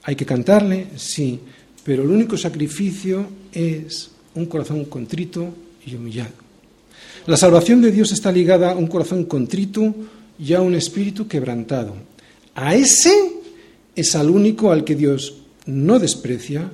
[0.04, 0.88] ¿Hay que cantarle?
[0.98, 1.40] Sí.
[1.86, 5.54] Pero el único sacrificio es un corazón contrito
[5.86, 6.32] y humillado.
[7.28, 9.96] La salvación de Dios está ligada a un corazón contrito
[10.38, 11.96] y a un espíritu quebrantado.
[12.56, 13.43] A ese
[13.96, 15.36] es al único al que Dios
[15.66, 16.70] no desprecia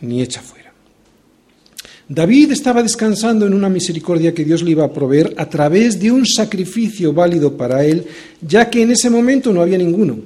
[0.00, 0.72] ni echa fuera.
[2.08, 6.10] David estaba descansando en una misericordia que Dios le iba a proveer a través de
[6.10, 8.04] un sacrificio válido para él,
[8.42, 10.18] ya que en ese momento no había ninguno.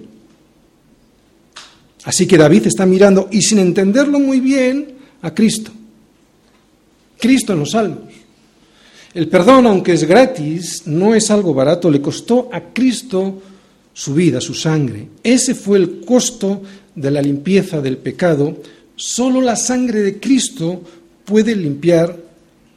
[2.05, 5.71] Así que David está mirando, y sin entenderlo muy bien, a Cristo.
[7.19, 7.99] Cristo en los salmos.
[9.15, 13.41] El perdón, aunque es gratis, no es algo barato, le costó a Cristo
[13.99, 15.09] su vida, su sangre.
[15.25, 16.63] Ese fue el costo
[16.95, 18.63] de la limpieza del pecado.
[18.95, 20.81] Solo la sangre de Cristo
[21.25, 22.17] puede limpiar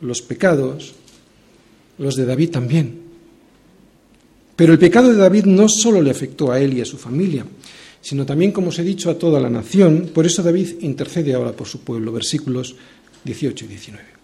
[0.02, 0.96] los pecados,
[2.00, 3.02] los de David también.
[4.56, 7.46] Pero el pecado de David no solo le afectó a él y a su familia,
[8.02, 10.10] sino también, como os he dicho, a toda la nación.
[10.12, 12.12] Por eso David intercede ahora por su pueblo.
[12.12, 12.76] Versículos
[13.26, 14.21] 18 y 19.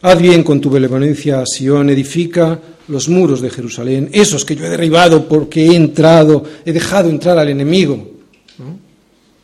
[0.00, 4.70] Haz bien con tu benevolencia, Sión, edifica los muros de Jerusalén, esos que yo he
[4.70, 8.18] derribado porque he entrado, he dejado entrar al enemigo.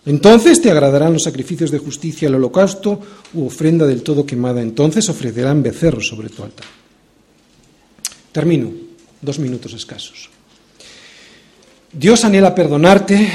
[0.07, 3.00] Entonces te agradarán los sacrificios de justicia, el holocausto
[3.32, 4.61] u ofrenda del todo quemada.
[4.61, 6.66] Entonces ofrecerán becerros sobre tu altar.
[8.30, 8.70] Termino,
[9.22, 10.28] dos minutos escasos.
[11.92, 13.28] Dios anhela perdonarte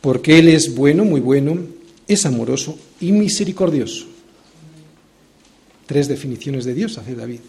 [0.00, 1.58] porque Él es bueno, muy bueno,
[2.08, 4.15] es amoroso y misericordioso.
[5.86, 7.40] Tres definiciones de Dios hace David.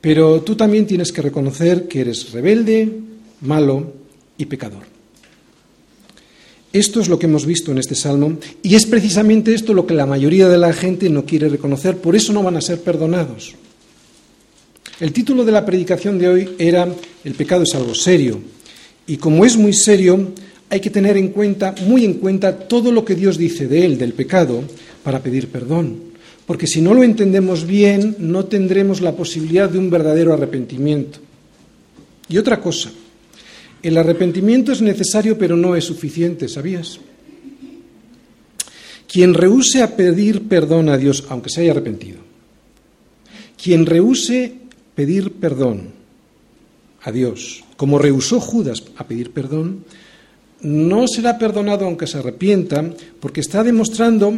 [0.00, 2.90] Pero tú también tienes que reconocer que eres rebelde,
[3.40, 3.92] malo
[4.36, 4.82] y pecador.
[6.72, 9.94] Esto es lo que hemos visto en este salmo y es precisamente esto lo que
[9.94, 13.54] la mayoría de la gente no quiere reconocer, por eso no van a ser perdonados.
[15.00, 16.86] El título de la predicación de hoy era
[17.24, 18.40] El pecado es algo serio
[19.06, 20.32] y como es muy serio,
[20.68, 23.96] hay que tener en cuenta, muy en cuenta, todo lo que Dios dice de él,
[23.96, 24.62] del pecado,
[25.02, 26.07] para pedir perdón.
[26.48, 31.18] Porque si no lo entendemos bien, no tendremos la posibilidad de un verdadero arrepentimiento.
[32.26, 32.90] Y otra cosa,
[33.82, 37.00] el arrepentimiento es necesario pero no es suficiente, ¿sabías?
[39.06, 42.20] Quien rehúse a pedir perdón a Dios, aunque se haya arrepentido,
[43.62, 44.54] quien rehúse
[44.94, 45.90] pedir perdón
[47.02, 49.84] a Dios, como rehusó Judas a pedir perdón,
[50.62, 52.90] no será perdonado aunque se arrepienta,
[53.20, 54.32] porque está demostrando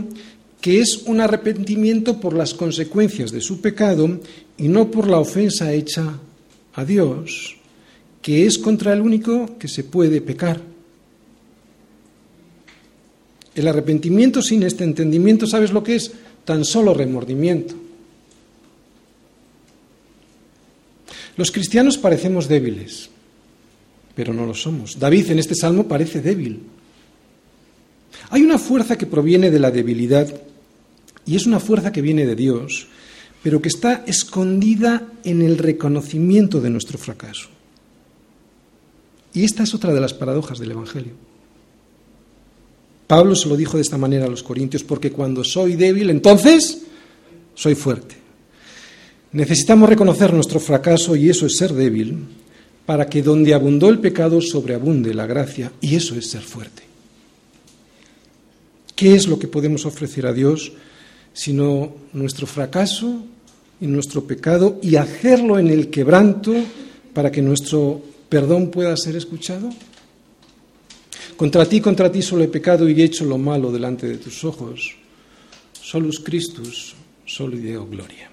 [0.61, 4.21] que es un arrepentimiento por las consecuencias de su pecado
[4.59, 6.19] y no por la ofensa hecha
[6.75, 7.57] a Dios,
[8.21, 10.61] que es contra el único que se puede pecar.
[13.55, 16.13] El arrepentimiento sin este entendimiento, ¿sabes lo que es?
[16.45, 17.75] Tan solo remordimiento.
[21.37, 23.11] Los cristianos parecemos débiles
[24.21, 24.99] pero no lo somos.
[24.99, 26.61] David en este salmo parece débil.
[28.29, 30.29] Hay una fuerza que proviene de la debilidad
[31.27, 32.89] y es una fuerza que viene de Dios,
[33.43, 37.49] pero que está escondida en el reconocimiento de nuestro fracaso.
[39.33, 41.13] Y esta es otra de las paradojas del Evangelio.
[43.07, 46.83] Pablo se lo dijo de esta manera a los corintios, porque cuando soy débil, entonces
[47.55, 48.17] soy fuerte.
[49.33, 52.19] Necesitamos reconocer nuestro fracaso y eso es ser débil,
[52.87, 56.83] para que donde abundó el pecado sobreabunde la gracia, y eso es ser fuerte.
[58.97, 60.73] ¿Qué es lo que podemos ofrecer a Dios
[61.33, 63.25] sino nuestro fracaso
[63.81, 66.55] y nuestro pecado y hacerlo en el quebranto
[67.13, 69.71] para que nuestro perdón pueda ser escuchado?
[71.37, 74.45] Contra ti, contra ti solo he pecado y he hecho lo malo delante de tus
[74.45, 74.95] ojos.
[75.73, 78.30] Solus Christus, soli Deo gloria.